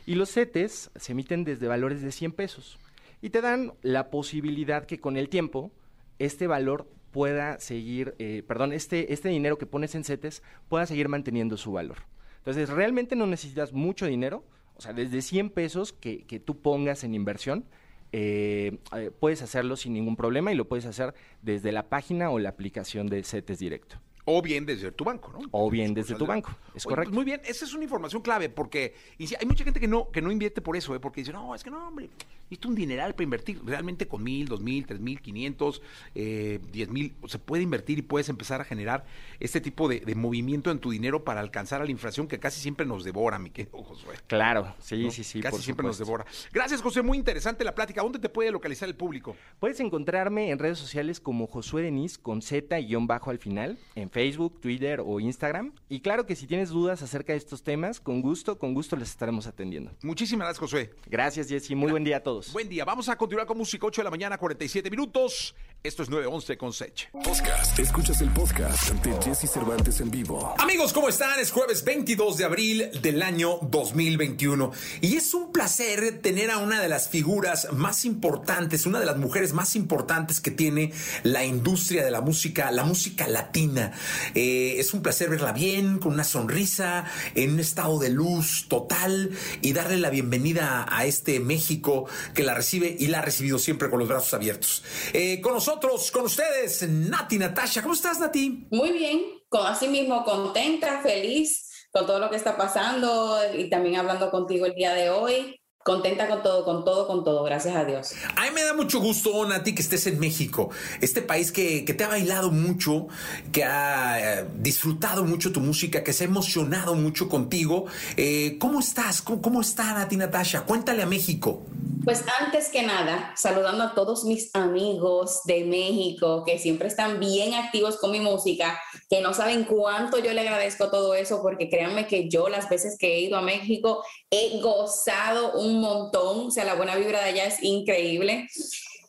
Y 0.07 0.15
los 0.15 0.31
CETES 0.31 0.89
se 0.95 1.11
emiten 1.11 1.43
desde 1.43 1.67
valores 1.67 2.01
de 2.01 2.13
100 2.13 2.31
pesos 2.31 2.79
y 3.21 3.29
te 3.29 3.41
dan 3.41 3.73
la 3.81 4.09
posibilidad 4.09 4.85
que 4.85 5.01
con 5.01 5.17
el 5.17 5.27
tiempo 5.27 5.73
este 6.17 6.47
valor 6.47 6.89
pueda 7.11 7.59
seguir, 7.59 8.15
eh, 8.17 8.41
perdón, 8.47 8.71
este, 8.71 9.11
este 9.11 9.27
dinero 9.27 9.57
que 9.57 9.65
pones 9.65 9.95
en 9.95 10.05
CETES 10.05 10.43
pueda 10.69 10.85
seguir 10.85 11.09
manteniendo 11.09 11.57
su 11.57 11.73
valor. 11.73 11.97
Entonces, 12.37 12.69
realmente 12.69 13.17
no 13.17 13.27
necesitas 13.27 13.73
mucho 13.73 14.05
dinero, 14.05 14.45
o 14.77 14.81
sea, 14.81 14.93
desde 14.93 15.21
100 15.21 15.49
pesos 15.49 15.91
que, 15.91 16.23
que 16.23 16.39
tú 16.39 16.61
pongas 16.61 17.03
en 17.03 17.13
inversión, 17.13 17.65
eh, 18.13 18.77
eh, 18.95 19.11
puedes 19.19 19.41
hacerlo 19.41 19.75
sin 19.75 19.91
ningún 19.91 20.15
problema 20.15 20.53
y 20.53 20.55
lo 20.55 20.69
puedes 20.69 20.85
hacer 20.85 21.15
desde 21.41 21.73
la 21.73 21.89
página 21.89 22.29
o 22.29 22.39
la 22.39 22.47
aplicación 22.47 23.07
de 23.07 23.23
CETES 23.23 23.59
Directo. 23.59 23.99
O 24.29 24.41
bien 24.41 24.65
desde 24.65 24.91
tu 24.91 25.05
banco, 25.05 25.31
¿no? 25.31 25.39
O 25.51 25.71
bien 25.71 25.93
desde 25.93 26.13
tu 26.15 26.25
banco, 26.25 26.53
es 26.75 26.83
correcto. 26.83 27.13
muy 27.13 27.23
bien, 27.23 27.39
esa 27.45 27.63
es 27.63 27.73
una 27.73 27.85
información 27.85 28.21
clave 28.21 28.49
porque 28.49 28.93
hay 29.17 29.45
mucha 29.47 29.63
gente 29.63 29.79
que 29.79 29.87
no, 29.87 30.11
que 30.11 30.21
no 30.21 30.29
invierte 30.33 30.59
por 30.59 30.75
eso, 30.75 30.93
¿eh? 30.93 30.99
porque 30.99 31.21
dice, 31.21 31.31
no, 31.31 31.55
es 31.55 31.63
que 31.63 31.71
no, 31.71 31.87
hombre, 31.87 32.09
necesito 32.49 32.69
un 32.69 32.75
dineral 32.75 33.13
para 33.13 33.23
invertir. 33.23 33.61
Realmente 33.65 34.07
con 34.07 34.23
mil, 34.23 34.47
dos 34.47 34.61
mil, 34.61 34.85
tres 34.85 34.99
mil, 34.99 35.21
quinientos, 35.21 35.81
eh, 36.15 36.59
diez 36.71 36.89
mil, 36.89 37.13
se 37.27 37.39
puede 37.39 37.63
invertir 37.63 37.99
y 37.99 38.01
puedes 38.01 38.29
empezar 38.29 38.61
a 38.61 38.63
generar 38.63 39.05
este 39.39 39.61
tipo 39.61 39.87
de, 39.87 40.15
movimiento 40.15 40.71
en 40.71 40.79
tu 40.79 40.91
dinero 40.91 41.23
para 41.23 41.41
alcanzar 41.41 41.81
a 41.81 41.85
la 41.85 41.91
inflación 41.91 42.27
que 42.27 42.39
casi 42.39 42.59
siempre 42.61 42.85
nos 42.85 43.03
devora, 43.03 43.37
mi 43.37 43.49
querido 43.49 43.83
Josué. 43.83 44.15
Claro, 44.27 44.73
sí, 44.79 45.11
sí, 45.11 45.23
sí. 45.23 45.41
Casi 45.41 45.61
siempre 45.61 45.85
nos 45.85 45.97
devora. 45.97 46.25
Gracias, 46.51 46.81
José, 46.81 47.01
muy 47.01 47.17
interesante 47.17 47.63
la 47.63 47.75
plática. 47.75 48.01
¿Dónde 48.01 48.19
te 48.19 48.29
puede 48.29 48.51
localizar 48.51 48.87
el 48.87 48.95
público? 48.95 49.35
Puedes 49.59 49.79
encontrarme 49.79 50.49
en 50.49 50.59
redes 50.59 50.79
sociales 50.79 51.19
como 51.19 51.47
Josué 51.47 51.83
Denis 51.83 52.17
con 52.17 52.41
Z 52.41 52.79
y 52.79 52.87
guion 52.87 53.07
bajo 53.07 53.29
al 53.29 53.37
final, 53.37 53.77
en 53.95 54.09
Facebook, 54.09 54.59
Twitter, 54.61 55.01
o 55.05 55.19
Instagram. 55.19 55.73
Y 55.89 55.99
claro 55.99 56.25
que 56.25 56.35
si 56.35 56.47
tienes 56.47 56.69
dudas 56.69 57.01
acerca 57.01 57.33
de 57.33 57.37
estos 57.37 57.63
temas, 57.63 57.99
con 57.99 58.21
gusto, 58.21 58.57
con 58.57 58.73
gusto 58.73 58.95
les 58.95 59.09
estaremos 59.09 59.47
atendiendo. 59.47 59.91
Muchísimas 60.01 60.47
gracias, 60.47 60.59
José. 60.59 60.93
Gracias, 61.07 61.49
Jessy. 61.49 61.75
Muy 61.75 61.91
buen 61.91 62.03
día 62.03 62.17
a 62.17 62.23
todos. 62.23 62.36
Buen 62.51 62.69
día. 62.69 62.85
Vamos 62.85 63.09
a 63.09 63.17
continuar 63.17 63.47
con 63.47 63.57
música 63.57 63.87
8 63.87 64.01
de 64.01 64.03
la 64.03 64.11
mañana, 64.11 64.37
47 64.37 64.91
minutos. 64.91 65.55
Esto 65.83 66.03
es 66.03 66.09
911 66.09 66.57
con 66.57 66.73
Sech. 66.73 67.09
Podcast. 67.11 67.79
Escuchas 67.79 68.21
el 68.21 68.29
podcast 68.29 68.89
de 68.89 69.13
Jesse 69.23 69.49
Cervantes 69.49 70.01
en 70.01 70.11
vivo. 70.11 70.53
Amigos, 70.57 70.91
¿cómo 70.93 71.07
están? 71.07 71.39
Es 71.39 71.51
jueves 71.51 71.83
22 71.83 72.37
de 72.37 72.45
abril 72.45 72.89
del 73.01 73.21
año 73.23 73.59
2021. 73.61 74.71
Y 75.01 75.15
es 75.15 75.33
un 75.33 75.51
placer 75.51 76.19
tener 76.21 76.51
a 76.51 76.57
una 76.57 76.81
de 76.81 76.89
las 76.89 77.09
figuras 77.09 77.69
más 77.73 78.05
importantes, 78.05 78.85
una 78.85 78.99
de 78.99 79.05
las 79.05 79.17
mujeres 79.17 79.53
más 79.53 79.75
importantes 79.75 80.39
que 80.39 80.51
tiene 80.51 80.91
la 81.23 81.45
industria 81.45 82.03
de 82.03 82.11
la 82.11 82.21
música, 82.21 82.71
la 82.71 82.83
música 82.83 83.27
latina. 83.27 83.93
Eh, 84.35 84.75
es 84.77 84.93
un 84.93 85.01
placer 85.01 85.29
verla 85.29 85.53
bien, 85.53 85.99
con 85.99 86.13
una 86.13 86.23
sonrisa, 86.23 87.05
en 87.35 87.53
un 87.53 87.59
estado 87.59 87.97
de 87.99 88.09
luz 88.09 88.65
total 88.67 89.31
y 89.61 89.73
darle 89.73 89.97
la 89.97 90.09
bienvenida 90.09 90.85
a 90.89 91.05
este 91.05 91.39
México 91.39 92.07
que 92.33 92.43
la 92.43 92.53
recibe 92.53 92.95
y 92.97 93.07
la 93.07 93.19
ha 93.19 93.21
recibido 93.21 93.59
siempre 93.59 93.89
con 93.89 93.99
los 93.99 94.07
brazos 94.07 94.33
abiertos. 94.33 94.83
Eh, 95.13 95.41
con 95.41 95.53
nosotros, 95.53 96.11
con 96.11 96.25
ustedes, 96.25 96.87
Nati 96.87 97.37
Natasha. 97.37 97.81
¿Cómo 97.81 97.93
estás, 97.93 98.19
Nati? 98.19 98.67
Muy 98.71 98.91
bien, 98.91 99.21
con 99.49 99.65
así 99.65 99.87
mismo 99.87 100.23
contenta, 100.23 101.01
feliz 101.01 101.67
con 101.91 102.05
todo 102.05 102.19
lo 102.19 102.29
que 102.29 102.35
está 102.35 102.57
pasando 102.57 103.39
y 103.57 103.69
también 103.69 103.95
hablando 103.95 104.29
contigo 104.29 104.65
el 104.65 104.75
día 104.75 104.93
de 104.93 105.09
hoy 105.09 105.59
contenta 105.87 106.27
con 106.27 106.43
todo, 106.43 106.65
con 106.65 106.83
todo, 106.83 107.07
con 107.07 107.23
todo, 107.23 107.43
gracias 107.45 107.73
a 107.77 107.85
Dios. 107.85 108.11
A 108.35 108.41
mí 108.43 108.49
me 108.53 108.61
da 108.61 108.73
mucho 108.73 108.99
gusto, 108.99 109.47
Nati, 109.47 109.73
que 109.73 109.81
estés 109.81 110.05
en 110.07 110.19
México, 110.19 110.69
este 110.99 111.21
país 111.21 111.53
que, 111.53 111.81
te 111.81 112.03
ha 112.03 112.09
bailado 112.09 112.51
mucho, 112.51 113.07
que 113.53 113.63
ha 113.63 114.41
eh, 114.41 114.45
disfrutado 114.59 115.23
mucho 115.23 115.53
tu 115.53 115.61
música, 115.61 116.03
que 116.03 116.11
se 116.11 116.25
ha 116.25 116.27
emocionado 116.27 116.93
mucho 116.93 117.29
contigo. 117.29 117.85
Eh, 118.17 118.57
¿Cómo 118.59 118.81
estás? 118.81 119.21
¿Cómo, 119.21 119.61
está 119.61 119.93
Nati 119.93 120.17
Natasha? 120.17 120.63
Cuéntale 120.63 121.03
a 121.03 121.05
México. 121.05 121.63
Pues 122.07 122.23
antes 122.39 122.69
que 122.69 122.83
nada, 122.83 123.33
saludando 123.35 123.83
a 123.83 123.93
todos 123.93 124.23
mis 124.23 124.49
amigos 124.55 125.41
de 125.43 125.65
México 125.65 126.45
que 126.45 126.57
siempre 126.57 126.87
están 126.87 127.19
bien 127.19 127.53
activos 127.53 127.97
con 127.97 128.11
mi 128.11 128.21
música, 128.21 128.79
que 129.09 129.19
no 129.19 129.33
saben 129.33 129.65
cuánto 129.65 130.17
yo 130.17 130.31
le 130.31 130.39
agradezco 130.39 130.89
todo 130.89 131.13
eso, 131.15 131.41
porque 131.41 131.69
créanme 131.69 132.07
que 132.07 132.29
yo 132.29 132.47
las 132.47 132.69
veces 132.69 132.95
que 132.97 133.13
he 133.13 133.19
ido 133.19 133.35
a 133.35 133.41
México 133.41 134.05
he 134.31 134.61
gozado 134.61 135.59
un 135.59 135.81
montón, 135.81 136.47
o 136.47 136.51
sea, 136.51 136.63
la 136.63 136.75
buena 136.75 136.95
vibra 136.95 137.21
de 137.21 137.31
allá 137.31 137.45
es 137.45 137.61
increíble. 137.61 138.47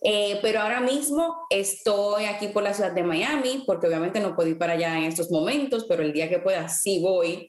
Eh, 0.00 0.38
pero 0.42 0.60
ahora 0.60 0.80
mismo 0.80 1.36
estoy 1.50 2.24
aquí 2.24 2.48
por 2.48 2.64
la 2.64 2.74
ciudad 2.74 2.92
de 2.92 3.04
Miami, 3.04 3.62
porque 3.64 3.86
obviamente 3.86 4.18
no 4.18 4.34
puedo 4.34 4.48
ir 4.48 4.58
para 4.58 4.72
allá 4.72 4.98
en 4.98 5.04
estos 5.04 5.30
momentos, 5.30 5.86
pero 5.88 6.02
el 6.02 6.12
día 6.12 6.28
que 6.28 6.40
pueda 6.40 6.68
sí 6.68 7.00
voy. 7.00 7.48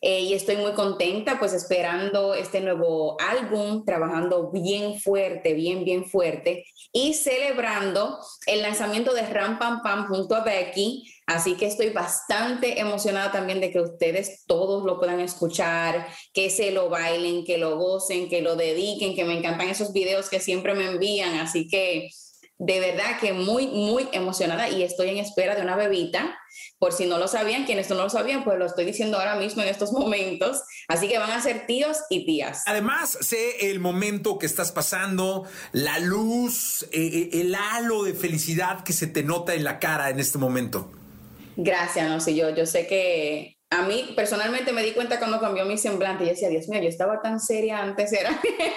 Eh, 0.00 0.20
y 0.20 0.34
estoy 0.34 0.56
muy 0.56 0.72
contenta, 0.72 1.38
pues 1.38 1.52
esperando 1.52 2.34
este 2.34 2.60
nuevo 2.60 3.16
álbum, 3.20 3.84
trabajando 3.84 4.50
bien 4.52 5.00
fuerte, 5.00 5.54
bien, 5.54 5.84
bien 5.84 6.04
fuerte 6.04 6.64
y 6.92 7.14
celebrando 7.14 8.18
el 8.46 8.62
lanzamiento 8.62 9.12
de 9.12 9.22
Ram 9.22 9.58
Pam 9.58 9.82
Pam 9.82 10.06
junto 10.08 10.34
a 10.34 10.44
Becky. 10.44 11.04
Así 11.26 11.56
que 11.56 11.66
estoy 11.66 11.90
bastante 11.90 12.80
emocionada 12.80 13.32
también 13.32 13.60
de 13.60 13.70
que 13.70 13.80
ustedes 13.80 14.44
todos 14.46 14.84
lo 14.84 14.98
puedan 14.98 15.20
escuchar, 15.20 16.06
que 16.32 16.48
se 16.48 16.70
lo 16.70 16.88
bailen, 16.88 17.44
que 17.44 17.58
lo 17.58 17.76
gocen, 17.76 18.28
que 18.28 18.40
lo 18.40 18.56
dediquen, 18.56 19.14
que 19.14 19.24
me 19.24 19.36
encantan 19.36 19.68
esos 19.68 19.92
videos 19.92 20.30
que 20.30 20.40
siempre 20.40 20.74
me 20.74 20.86
envían. 20.86 21.34
Así 21.34 21.68
que 21.68 22.08
de 22.58 22.80
verdad 22.80 23.20
que 23.20 23.32
muy, 23.32 23.68
muy 23.68 24.08
emocionada 24.12 24.68
y 24.68 24.82
estoy 24.82 25.10
en 25.10 25.18
espera 25.18 25.54
de 25.54 25.62
una 25.62 25.76
bebita. 25.76 26.38
Por 26.78 26.92
si 26.92 27.06
no 27.06 27.18
lo 27.18 27.28
sabían, 27.28 27.64
quienes 27.64 27.88
no 27.88 27.96
lo 27.96 28.10
sabían, 28.10 28.42
pues 28.42 28.58
lo 28.58 28.66
estoy 28.66 28.84
diciendo 28.84 29.18
ahora 29.18 29.36
mismo 29.36 29.62
en 29.62 29.68
estos 29.68 29.92
momentos. 29.92 30.62
Así 30.88 31.08
que 31.08 31.18
van 31.18 31.30
a 31.30 31.40
ser 31.40 31.66
tíos 31.66 31.98
y 32.10 32.26
tías. 32.26 32.62
Además, 32.66 33.16
sé 33.20 33.70
el 33.70 33.78
momento 33.78 34.38
que 34.38 34.46
estás 34.46 34.72
pasando, 34.72 35.44
la 35.72 36.00
luz, 36.00 36.82
eh, 36.92 37.30
eh, 37.32 37.40
el 37.40 37.54
halo 37.54 38.02
de 38.02 38.14
felicidad 38.14 38.82
que 38.82 38.92
se 38.92 39.06
te 39.06 39.22
nota 39.22 39.54
en 39.54 39.62
la 39.62 39.78
cara 39.78 40.10
en 40.10 40.18
este 40.18 40.38
momento. 40.38 40.90
Gracias, 41.56 42.08
no 42.08 42.20
sé, 42.20 42.34
yo, 42.34 42.50
yo 42.50 42.66
sé 42.66 42.86
que 42.86 43.56
a 43.70 43.82
mí 43.82 44.12
personalmente 44.16 44.72
me 44.72 44.82
di 44.82 44.92
cuenta 44.92 45.18
cuando 45.18 45.40
cambió 45.40 45.64
mi 45.64 45.76
semblante 45.76 46.24
y 46.24 46.28
decía, 46.28 46.48
Dios 46.48 46.68
mío, 46.68 46.80
yo 46.80 46.88
estaba 46.88 47.20
tan 47.20 47.38
seria 47.38 47.82
antes, 47.82 48.12
era 48.12 48.30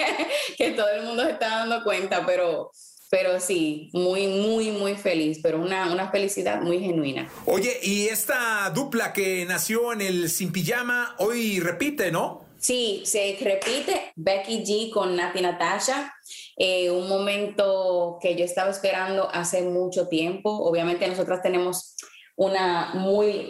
que 0.58 0.72
todo 0.72 0.90
el 0.90 1.04
mundo 1.04 1.24
se 1.24 1.32
estaba 1.32 1.58
dando 1.58 1.84
cuenta, 1.84 2.26
pero 2.26 2.72
pero 3.12 3.42
sí, 3.42 3.90
muy, 3.92 4.28
muy, 4.28 4.72
muy 4.72 4.96
feliz, 4.96 5.42
pero 5.44 5.60
una, 5.60 5.92
una 5.92 6.10
felicidad 6.10 6.62
muy 6.62 6.80
genuina. 6.80 7.30
Oye, 7.46 7.78
y 7.84 8.08
esta 8.08 8.70
dupla 8.74 9.12
que 9.12 9.46
nació 9.46 9.92
en 9.92 10.00
el 10.00 10.30
Sin 10.30 10.54
Pijama, 10.54 11.14
hoy 11.20 11.60
repite, 11.60 12.10
¿no? 12.10 12.46
Sí, 12.58 13.02
se 13.04 13.38
repite 13.42 14.14
Becky 14.16 14.64
G 14.64 14.92
con 14.92 15.18
Nati 15.18 15.42
Natasha. 15.42 16.14
Eh, 16.56 16.90
un 16.90 17.10
momento 17.10 18.18
que 18.22 18.38
yo 18.38 18.46
estaba 18.46 18.72
esperando 18.72 19.30
hace 19.30 19.64
mucho 19.64 20.08
tiempo. 20.08 20.50
Obviamente 20.50 21.06
nosotras 21.06 21.42
tenemos 21.42 21.98
una 22.38 22.94
muy, 22.94 23.50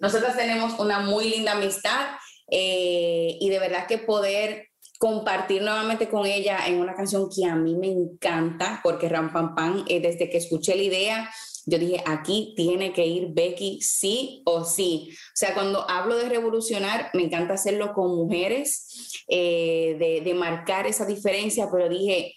nosotras 0.00 0.36
tenemos 0.36 0.78
una 0.78 1.00
muy 1.00 1.28
linda 1.28 1.52
amistad 1.52 2.06
eh, 2.48 3.36
y 3.40 3.48
de 3.48 3.58
verdad 3.58 3.88
que 3.88 3.98
poder 3.98 4.69
compartir 5.00 5.62
nuevamente 5.62 6.10
con 6.10 6.26
ella 6.26 6.66
en 6.66 6.78
una 6.78 6.94
canción 6.94 7.30
que 7.34 7.46
a 7.46 7.56
mí 7.56 7.74
me 7.74 7.86
encanta, 7.86 8.80
porque 8.82 9.08
Ram 9.08 9.32
Pam 9.32 9.54
Pam, 9.54 9.84
eh, 9.88 9.98
desde 9.98 10.28
que 10.28 10.36
escuché 10.36 10.76
la 10.76 10.82
idea, 10.82 11.30
yo 11.64 11.78
dije, 11.78 12.02
aquí 12.04 12.52
tiene 12.54 12.92
que 12.92 13.06
ir 13.06 13.28
Becky 13.30 13.80
sí 13.80 14.42
o 14.44 14.62
sí. 14.62 15.08
O 15.10 15.32
sea, 15.32 15.54
cuando 15.54 15.88
hablo 15.88 16.18
de 16.18 16.28
revolucionar, 16.28 17.08
me 17.14 17.22
encanta 17.22 17.54
hacerlo 17.54 17.94
con 17.94 18.14
mujeres, 18.14 19.24
eh, 19.26 19.96
de, 19.98 20.20
de 20.20 20.34
marcar 20.34 20.86
esa 20.86 21.06
diferencia, 21.06 21.70
pero 21.72 21.88
dije, 21.88 22.34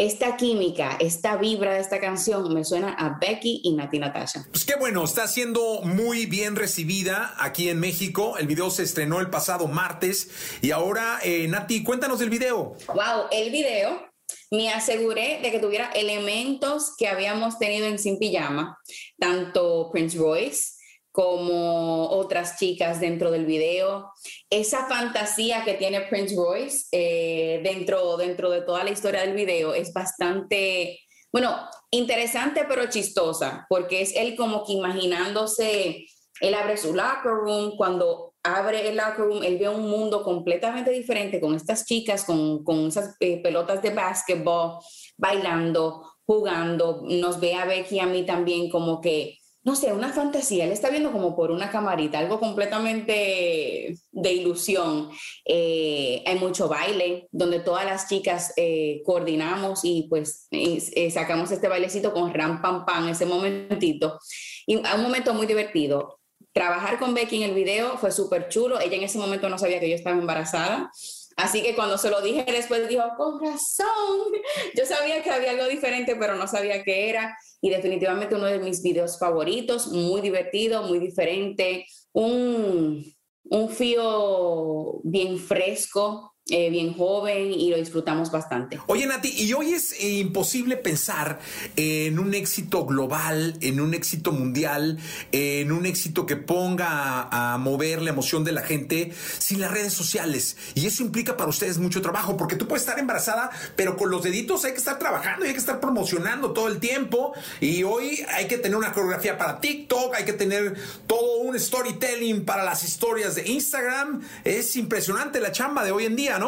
esta 0.00 0.34
química, 0.38 0.96
esta 0.98 1.36
vibra 1.36 1.74
de 1.74 1.80
esta 1.80 2.00
canción 2.00 2.54
me 2.54 2.64
suena 2.64 2.94
a 2.94 3.18
Becky 3.20 3.60
y 3.64 3.74
Nati 3.74 3.98
Natasha. 3.98 4.46
Pues 4.50 4.64
qué 4.64 4.76
bueno, 4.76 5.04
está 5.04 5.28
siendo 5.28 5.82
muy 5.82 6.24
bien 6.24 6.56
recibida 6.56 7.34
aquí 7.38 7.68
en 7.68 7.80
México. 7.80 8.38
El 8.38 8.46
video 8.46 8.70
se 8.70 8.82
estrenó 8.82 9.20
el 9.20 9.28
pasado 9.28 9.68
martes 9.68 10.30
y 10.62 10.70
ahora, 10.70 11.18
eh, 11.22 11.46
Nati, 11.48 11.82
cuéntanos 11.82 12.18
del 12.18 12.30
video. 12.30 12.76
Wow, 12.88 13.26
el 13.30 13.52
video 13.52 14.10
me 14.50 14.72
aseguré 14.72 15.40
de 15.42 15.50
que 15.50 15.58
tuviera 15.58 15.90
elementos 15.92 16.94
que 16.96 17.06
habíamos 17.06 17.58
tenido 17.58 17.86
en 17.86 17.98
Sin 17.98 18.18
Pijama, 18.18 18.78
tanto 19.18 19.90
Prince 19.92 20.16
Royce, 20.16 20.79
como 21.12 22.08
otras 22.08 22.58
chicas 22.58 23.00
dentro 23.00 23.30
del 23.30 23.46
video. 23.46 24.12
Esa 24.48 24.86
fantasía 24.86 25.64
que 25.64 25.74
tiene 25.74 26.02
Prince 26.02 26.34
Royce 26.36 26.86
eh, 26.92 27.60
dentro, 27.64 28.16
dentro 28.16 28.50
de 28.50 28.62
toda 28.62 28.84
la 28.84 28.90
historia 28.90 29.22
del 29.22 29.34
video 29.34 29.74
es 29.74 29.92
bastante, 29.92 31.00
bueno, 31.32 31.56
interesante 31.90 32.64
pero 32.68 32.88
chistosa, 32.88 33.66
porque 33.68 34.02
es 34.02 34.14
él 34.14 34.36
como 34.36 34.64
que 34.64 34.74
imaginándose, 34.74 36.06
él 36.40 36.54
abre 36.54 36.76
su 36.76 36.94
locker 36.94 37.32
room, 37.32 37.76
cuando 37.76 38.34
abre 38.42 38.88
el 38.88 38.96
locker 38.96 39.24
room, 39.24 39.42
él 39.42 39.58
ve 39.58 39.68
un 39.68 39.90
mundo 39.90 40.22
completamente 40.22 40.90
diferente 40.90 41.40
con 41.40 41.54
estas 41.54 41.84
chicas, 41.84 42.24
con, 42.24 42.62
con 42.62 42.86
esas 42.86 43.16
eh, 43.20 43.42
pelotas 43.42 43.82
de 43.82 43.90
básquetbol, 43.90 44.78
bailando, 45.18 46.04
jugando, 46.24 47.02
nos 47.02 47.40
ve 47.40 47.54
a 47.54 47.64
Becky 47.64 47.96
y 47.96 47.98
a 47.98 48.06
mí 48.06 48.24
también 48.24 48.70
como 48.70 49.00
que 49.00 49.39
no 49.62 49.76
sé, 49.76 49.92
una 49.92 50.12
fantasía. 50.12 50.64
Él 50.64 50.72
está 50.72 50.88
viendo 50.88 51.12
como 51.12 51.36
por 51.36 51.50
una 51.50 51.70
camarita, 51.70 52.18
algo 52.18 52.40
completamente 52.40 53.94
de 54.10 54.32
ilusión. 54.32 55.10
Eh, 55.44 56.22
hay 56.26 56.38
mucho 56.38 56.68
baile, 56.68 57.28
donde 57.30 57.60
todas 57.60 57.84
las 57.84 58.08
chicas 58.08 58.54
eh, 58.56 59.02
coordinamos 59.04 59.80
y 59.84 60.06
pues 60.08 60.48
eh, 60.50 61.10
sacamos 61.10 61.50
este 61.50 61.68
bailecito 61.68 62.12
con 62.12 62.32
ram 62.32 62.62
pam 62.62 62.86
pam, 62.86 63.08
ese 63.08 63.26
momentito. 63.26 64.18
Y 64.66 64.76
un 64.76 65.02
momento 65.02 65.34
muy 65.34 65.46
divertido. 65.46 66.20
Trabajar 66.52 66.98
con 66.98 67.14
Becky 67.14 67.36
en 67.36 67.50
el 67.50 67.54
video 67.54 67.98
fue 67.98 68.10
súper 68.12 68.48
chulo. 68.48 68.80
Ella 68.80 68.96
en 68.96 69.04
ese 69.04 69.18
momento 69.18 69.48
no 69.48 69.58
sabía 69.58 69.78
que 69.78 69.90
yo 69.90 69.94
estaba 69.94 70.16
embarazada. 70.18 70.90
Así 71.36 71.62
que 71.62 71.74
cuando 71.74 71.96
se 71.96 72.10
lo 72.10 72.20
dije 72.20 72.44
después 72.46 72.88
dijo, 72.88 73.02
con 73.16 73.40
razón, 73.40 73.86
yo 74.76 74.84
sabía 74.84 75.22
que 75.22 75.30
había 75.30 75.50
algo 75.50 75.66
diferente, 75.66 76.16
pero 76.16 76.36
no 76.36 76.46
sabía 76.46 76.82
qué 76.82 77.08
era. 77.08 77.36
Y 77.60 77.70
definitivamente 77.70 78.34
uno 78.34 78.46
de 78.46 78.58
mis 78.58 78.82
videos 78.82 79.18
favoritos, 79.18 79.88
muy 79.88 80.20
divertido, 80.20 80.82
muy 80.82 80.98
diferente, 80.98 81.86
un, 82.12 83.04
un 83.44 83.68
fío 83.68 85.00
bien 85.02 85.38
fresco, 85.38 86.34
eh, 86.50 86.70
bien 86.70 86.94
joven 86.94 87.52
y 87.52 87.70
lo 87.70 87.76
disfrutamos 87.76 88.30
bastante. 88.30 88.78
Oye, 88.86 89.06
Nati, 89.06 89.28
y 89.28 89.52
hoy 89.52 89.72
es 89.72 89.92
eh, 89.92 90.18
imposible 90.18 90.76
pensar 90.76 91.38
en 91.76 92.18
un 92.18 92.34
éxito 92.34 92.84
global, 92.84 93.56
en 93.60 93.80
un 93.80 93.94
éxito 93.94 94.32
mundial, 94.32 94.98
en 95.32 95.72
un 95.72 95.86
éxito 95.86 96.26
que 96.26 96.36
ponga 96.36 97.28
a, 97.30 97.58
mover 97.58 98.02
la 98.02 98.10
emoción 98.10 98.44
de 98.44 98.52
la 98.52 98.62
gente 98.62 99.12
sin 99.38 99.60
las 99.60 99.70
redes 99.70 99.92
sociales. 99.92 100.56
Y 100.74 100.86
eso 100.86 101.02
implica 101.02 101.36
para 101.36 101.50
ustedes 101.50 101.78
mucho 101.78 102.00
trabajo, 102.02 102.36
porque 102.36 102.56
tú 102.56 102.66
puedes 102.66 102.82
estar 102.82 102.98
embarazada, 102.98 103.50
pero 103.76 103.96
con 103.96 104.10
los 104.10 104.22
deditos 104.22 104.64
hay 104.64 104.72
que 104.72 104.78
estar 104.78 104.98
trabajando 104.98 105.44
y 105.44 105.48
hay 105.48 105.54
que 105.54 105.60
estar 105.60 105.80
promocionando 105.80 106.52
todo 106.52 106.68
el 106.68 106.78
tiempo. 106.78 107.32
Y 107.60 107.82
hoy 107.82 108.24
hay 108.34 108.46
que 108.48 108.58
tener 108.58 108.76
una 108.76 108.92
coreografía 108.92 109.38
para 109.38 109.60
TikTok, 109.60 110.14
hay 110.14 110.24
que 110.24 110.32
tener 110.32 110.74
todo 111.06 111.38
un 111.38 111.58
storytelling 111.58 112.44
para 112.44 112.64
las 112.64 112.84
historias 112.84 113.34
de 113.34 113.48
Instagram. 113.48 114.22
Es 114.44 114.76
impresionante 114.76 115.40
la 115.40 115.52
chamba 115.52 115.84
de 115.84 115.92
hoy 115.92 116.06
en 116.06 116.16
día, 116.16 116.38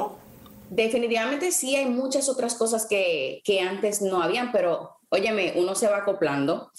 Definitivamente 0.71 1.53
sí 1.53 1.77
hay 1.77 1.87
muchas 1.87 2.29
otras 2.29 2.55
cosas 2.55 2.87
que, 2.87 3.41
que 3.45 3.61
antes 3.61 4.01
no 4.01 4.23
habían, 4.23 4.53
pero 4.53 4.97
óyeme, 5.11 5.53
uno 5.57 5.75
se 5.75 5.89
va 5.89 5.99
acoplando. 5.99 6.73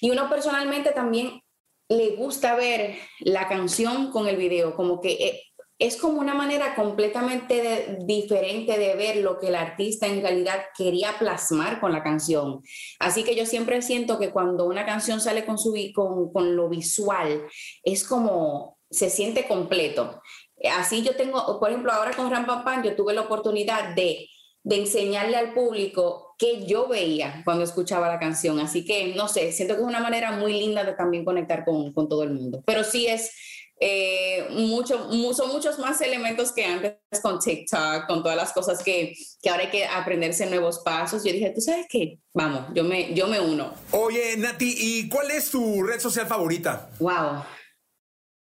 Y 0.00 0.10
uno 0.10 0.28
personalmente 0.30 0.92
también 0.92 1.42
le 1.88 2.16
gusta 2.16 2.56
ver 2.56 2.96
la 3.20 3.46
canción 3.48 4.10
con 4.10 4.26
el 4.26 4.36
video, 4.36 4.74
como 4.74 5.00
que 5.00 5.12
eh, 5.12 5.42
es 5.78 5.96
como 5.96 6.20
una 6.20 6.34
manera 6.34 6.74
completamente 6.76 7.98
diferente 8.04 8.78
de 8.78 8.94
ver 8.94 9.16
lo 9.16 9.38
que 9.38 9.48
el 9.48 9.56
artista 9.56 10.06
en 10.06 10.22
realidad 10.22 10.64
quería 10.76 11.18
plasmar 11.18 11.80
con 11.80 11.92
la 11.92 12.02
canción. 12.02 12.62
Así 13.00 13.24
que 13.24 13.34
yo 13.34 13.44
siempre 13.44 13.82
siento 13.82 14.18
que 14.18 14.30
cuando 14.30 14.66
una 14.66 14.86
canción 14.86 15.20
sale 15.20 15.44
con, 15.44 15.58
su, 15.58 15.74
con, 15.94 16.32
con 16.32 16.56
lo 16.56 16.68
visual, 16.68 17.46
es 17.82 18.04
como 18.06 18.78
se 18.90 19.10
siente 19.10 19.48
completo. 19.48 20.22
Así 20.68 21.02
yo 21.02 21.16
tengo, 21.16 21.58
por 21.58 21.70
ejemplo, 21.70 21.92
ahora 21.92 22.12
con 22.12 22.30
Ram 22.30 22.46
Pam 22.64 22.82
yo 22.82 22.96
tuve 22.96 23.14
la 23.14 23.22
oportunidad 23.22 23.94
de, 23.94 24.28
de 24.62 24.76
enseñarle 24.76 25.36
al 25.36 25.52
público 25.52 26.34
qué 26.38 26.66
yo 26.66 26.88
veía 26.88 27.42
cuando 27.44 27.64
escuchaba 27.64 28.08
la 28.08 28.18
canción. 28.18 28.58
Así 28.60 28.84
que, 28.84 29.14
no 29.14 29.28
sé, 29.28 29.52
siento 29.52 29.74
que 29.74 29.82
es 29.82 29.86
una 29.86 30.00
manera 30.00 30.32
muy 30.32 30.54
linda 30.54 30.84
de 30.84 30.94
también 30.94 31.24
conectar 31.24 31.64
con, 31.64 31.92
con 31.92 32.08
todo 32.08 32.22
el 32.22 32.30
mundo. 32.30 32.62
Pero 32.66 32.82
sí 32.82 33.06
es, 33.06 33.30
eh, 33.80 34.46
mucho, 34.50 35.10
son 35.34 35.50
muchos 35.50 35.78
más 35.78 36.00
elementos 36.00 36.52
que 36.52 36.64
antes 36.64 36.96
con 37.22 37.38
TikTok, 37.38 38.06
con 38.06 38.22
todas 38.22 38.36
las 38.36 38.52
cosas 38.52 38.82
que, 38.82 39.14
que, 39.42 39.50
ahora 39.50 39.64
hay 39.64 39.70
que 39.70 39.84
aprenderse 39.84 40.46
nuevos 40.46 40.80
pasos. 40.80 41.24
Yo 41.24 41.32
dije, 41.32 41.50
¿tú 41.50 41.60
sabes 41.60 41.86
qué? 41.88 42.18
Vamos, 42.32 42.66
yo 42.74 42.84
me, 42.84 43.14
yo 43.14 43.26
me 43.26 43.40
uno. 43.40 43.74
Oye, 43.90 44.36
Nati, 44.36 44.74
¿y 44.76 45.08
cuál 45.08 45.30
es 45.30 45.50
tu 45.50 45.82
red 45.82 46.00
social 46.00 46.26
favorita? 46.26 46.90
Wow, 46.98 47.44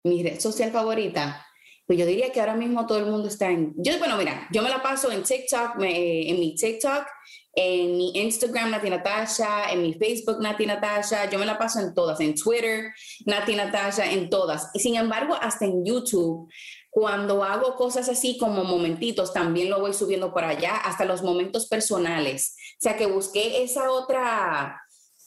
mi 0.03 0.23
red 0.23 0.39
social 0.39 0.71
favorita 0.71 1.46
Pues 1.88 1.97
yo 1.97 2.06
diría 2.06 2.34
que 2.34 2.41
ahora 2.41 2.56
mismo 2.56 2.86
todo 2.86 2.97
el 2.97 3.06
mundo 3.06 3.30
está 3.30 3.50
en... 3.50 3.73
Yo, 3.78 3.97
bueno, 3.97 4.17
mira, 4.17 4.45
yo 4.52 4.62
me 4.62 4.69
la 4.69 4.84
paso 4.84 5.10
en 5.10 5.23
TikTok, 5.23 5.76
en 5.80 6.38
mi 6.38 6.54
TikTok, 6.54 7.06
en 7.54 7.95
mi 7.95 8.12
Instagram, 8.13 8.71
Nati 8.71 8.89
Natasha, 8.89 9.71
en 9.71 9.82
mi 9.82 9.93
Facebook, 9.93 10.41
Nati 10.41 10.65
Natasha, 10.65 11.30
yo 11.30 11.39
me 11.39 11.45
la 11.45 11.58
paso 11.58 11.80
en 11.80 11.93
todas, 11.93 12.19
en 12.19 12.36
Twitter, 12.36 12.93
Nati 13.26 13.56
Natasha, 13.56 14.12
en 14.12 14.30
todas. 14.30 14.69
Y 14.73 14.80
sin 14.80 14.95
embargo, 14.95 15.36
hasta 15.41 15.63
en 15.63 15.86
YouTube, 15.86 16.52
cuando 16.89 17.41
hago 17.41 17.76
cosas 17.76 18.10
así 18.10 18.38
como 18.38 18.65
momentitos, 18.65 19.32
también 19.32 19.69
lo 19.69 19.80
voy 19.80 19.93
subiendo 19.93 20.34
por 20.34 20.43
allá, 20.43 20.76
hasta 20.76 21.06
los 21.06 21.23
momentos 21.23 21.67
personales. 21.67 22.58
O 22.73 22.82
sea 22.82 22.97
que 22.97 23.06
busqué 23.06 23.63
esa 23.63 23.91
otra 23.91 24.82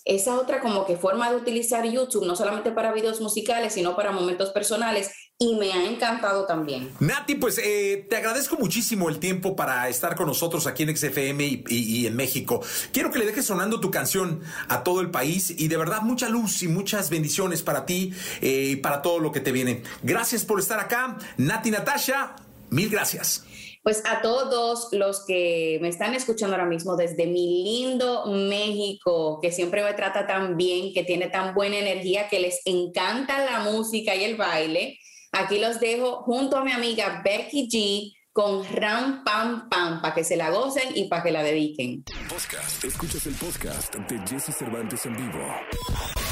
esa 0.04 0.38
otra 0.40 0.60
como 0.60 0.86
que 0.86 0.96
forma 0.96 1.30
de 1.30 1.36
utilizar 1.36 1.84
YouTube, 1.84 2.26
no 2.26 2.34
solamente 2.34 2.72
para 2.72 2.92
videos 2.92 3.20
musicales, 3.20 3.74
sino 3.74 3.96
para 3.96 4.12
momentos 4.12 4.50
personales, 4.50 5.12
y 5.42 5.54
me 5.54 5.72
ha 5.72 5.86
encantado 5.86 6.44
también. 6.44 6.92
Nati, 7.00 7.34
pues 7.34 7.56
eh, 7.56 8.06
te 8.10 8.16
agradezco 8.16 8.56
muchísimo 8.58 9.08
el 9.08 9.18
tiempo 9.18 9.56
para 9.56 9.88
estar 9.88 10.14
con 10.14 10.26
nosotros 10.26 10.66
aquí 10.66 10.82
en 10.82 10.94
XFM 10.94 11.62
y, 11.66 12.06
en 12.06 12.14
México. 12.14 12.60
Quiero 12.92 13.10
que 13.10 13.18
le 13.18 13.24
dejes 13.24 13.46
sonando 13.46 13.80
tu 13.80 13.90
canción 13.90 14.42
a 14.68 14.84
todo 14.84 15.00
el 15.00 15.10
país 15.10 15.54
y 15.56 15.68
de 15.68 15.78
verdad 15.78 16.02
mucha 16.02 16.28
luz 16.28 16.62
y 16.62 16.68
muchas 16.68 17.08
bendiciones 17.08 17.62
para 17.62 17.86
ti 17.86 18.12
eh, 18.42 18.72
y 18.72 18.76
para 18.76 19.00
todo 19.00 19.18
lo 19.18 19.32
que 19.32 19.40
te 19.40 19.50
viene. 19.50 19.82
Gracias 20.02 20.44
por 20.44 20.60
estar 20.60 20.78
acá. 20.78 21.16
Nati 21.38 21.70
Natasha, 21.70 22.36
mil 22.68 22.90
gracias. 22.90 23.46
Pues 23.82 24.02
a 24.04 24.20
todos 24.20 24.88
los 24.92 25.24
que 25.24 25.78
me 25.80 25.88
están 25.88 26.12
escuchando 26.12 26.54
ahora 26.54 26.68
mismo 26.68 26.96
desde 26.96 27.26
mi 27.26 27.64
lindo 27.64 28.26
México, 28.26 29.38
que 29.40 29.52
siempre 29.52 29.82
me 29.82 29.94
trata 29.94 30.26
tan 30.26 30.58
bien, 30.58 30.92
que 30.92 31.02
tiene 31.02 31.28
tan 31.28 31.54
buena 31.54 31.78
energía, 31.78 32.28
que 32.28 32.40
les 32.40 32.60
encanta 32.66 33.42
la 33.42 33.60
música 33.60 34.14
y 34.14 34.24
el 34.24 34.36
baile, 34.36 34.98
aquí 35.32 35.58
los 35.58 35.80
dejo 35.80 36.22
junto 36.22 36.56
a 36.56 36.64
mi 36.64 36.72
amiga 36.72 37.22
Becky 37.24 37.68
G 37.68 38.16
con 38.32 38.64
Ram 38.74 39.24
Pam 39.24 39.68
Pam 39.68 40.00
para 40.00 40.14
que 40.14 40.24
se 40.24 40.36
la 40.36 40.50
gocen 40.50 40.96
y 40.96 41.08
para 41.08 41.22
que 41.22 41.32
la 41.32 41.42
dediquen. 41.42 42.04
Podcast. 42.28 42.84
Escuchas 42.84 43.26
el 43.26 43.34
podcast 43.34 43.94
de 43.94 44.18
Jesse 44.28 44.56
Cervantes 44.56 45.04
en 45.06 45.16
vivo. 45.16 45.44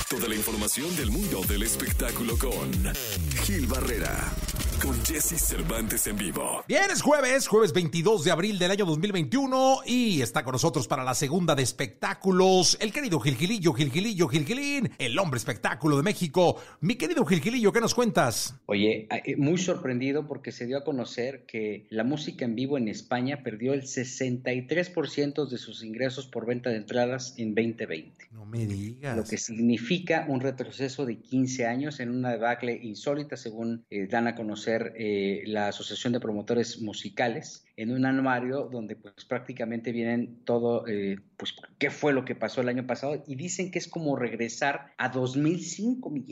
Toda 0.08 0.28
la 0.28 0.34
información 0.34 0.94
del 0.96 1.10
mundo 1.10 1.42
del 1.48 1.64
espectáculo 1.64 2.38
con 2.38 2.72
Gil 3.44 3.66
Barrera 3.66 4.32
con 4.82 4.94
Jesse 5.04 5.40
Cervantes 5.40 6.06
en 6.06 6.16
vivo. 6.16 6.62
Bien, 6.68 6.90
es 6.90 7.02
jueves, 7.02 7.48
jueves 7.48 7.72
22 7.72 8.24
de 8.24 8.30
abril 8.30 8.58
del 8.58 8.70
año 8.70 8.84
2021 8.84 9.80
y 9.86 10.20
está 10.20 10.44
con 10.44 10.52
nosotros 10.52 10.86
para 10.86 11.04
la 11.04 11.14
segunda 11.14 11.54
de 11.54 11.62
espectáculos 11.62 12.76
el 12.80 12.92
querido 12.92 13.18
Gilgilillo, 13.18 13.72
Gilgilillo, 13.72 14.28
Gilgilín, 14.28 14.90
el 14.98 15.18
hombre 15.18 15.38
espectáculo 15.38 15.96
de 15.96 16.02
México. 16.02 16.56
Mi 16.80 16.96
querido 16.96 17.24
Gilgilillo, 17.24 17.72
¿qué 17.72 17.80
nos 17.80 17.94
cuentas? 17.94 18.56
Oye, 18.66 19.08
eh, 19.10 19.36
muy 19.36 19.58
sorprendido 19.58 20.26
porque 20.26 20.52
se 20.52 20.66
dio 20.66 20.78
a 20.78 20.84
conocer 20.84 21.44
que 21.46 21.86
la 21.90 22.04
música 22.04 22.44
en 22.44 22.54
vivo 22.54 22.78
en 22.78 22.88
España 22.88 23.42
perdió 23.42 23.72
el 23.72 23.82
63% 23.82 25.48
de 25.48 25.58
sus 25.58 25.82
ingresos 25.82 26.26
por 26.26 26.46
venta 26.46 26.70
de 26.70 26.76
entradas 26.76 27.34
en 27.38 27.54
2020. 27.54 28.28
No 28.32 28.44
me 28.46 28.66
digas. 28.66 29.16
Lo 29.16 29.24
que 29.24 29.38
significa 29.38 30.26
un 30.28 30.40
retroceso 30.40 31.06
de 31.06 31.18
15 31.18 31.66
años 31.66 32.00
en 32.00 32.10
una 32.10 32.30
debacle 32.30 32.78
insólita, 32.82 33.36
según 33.36 33.84
eh, 33.90 34.06
dan 34.06 34.28
a 34.28 34.34
conocer 34.34 34.67
eh, 34.70 35.42
la 35.46 35.68
Asociación 35.68 36.12
de 36.12 36.20
Promotores 36.20 36.80
Musicales 36.80 37.64
en 37.76 37.92
un 37.92 38.04
anuario 38.06 38.68
donde 38.70 38.96
pues 38.96 39.24
prácticamente 39.24 39.92
vienen 39.92 40.40
todo, 40.44 40.86
eh, 40.86 41.18
pues 41.36 41.54
qué 41.78 41.90
fue 41.90 42.12
lo 42.12 42.24
que 42.24 42.34
pasó 42.34 42.60
el 42.60 42.68
año 42.68 42.86
pasado 42.86 43.22
y 43.26 43.34
dicen 43.36 43.70
que 43.70 43.78
es 43.78 43.88
como 43.88 44.16
regresar 44.16 44.92
a 44.98 45.08
2005, 45.08 46.10
mi 46.10 46.24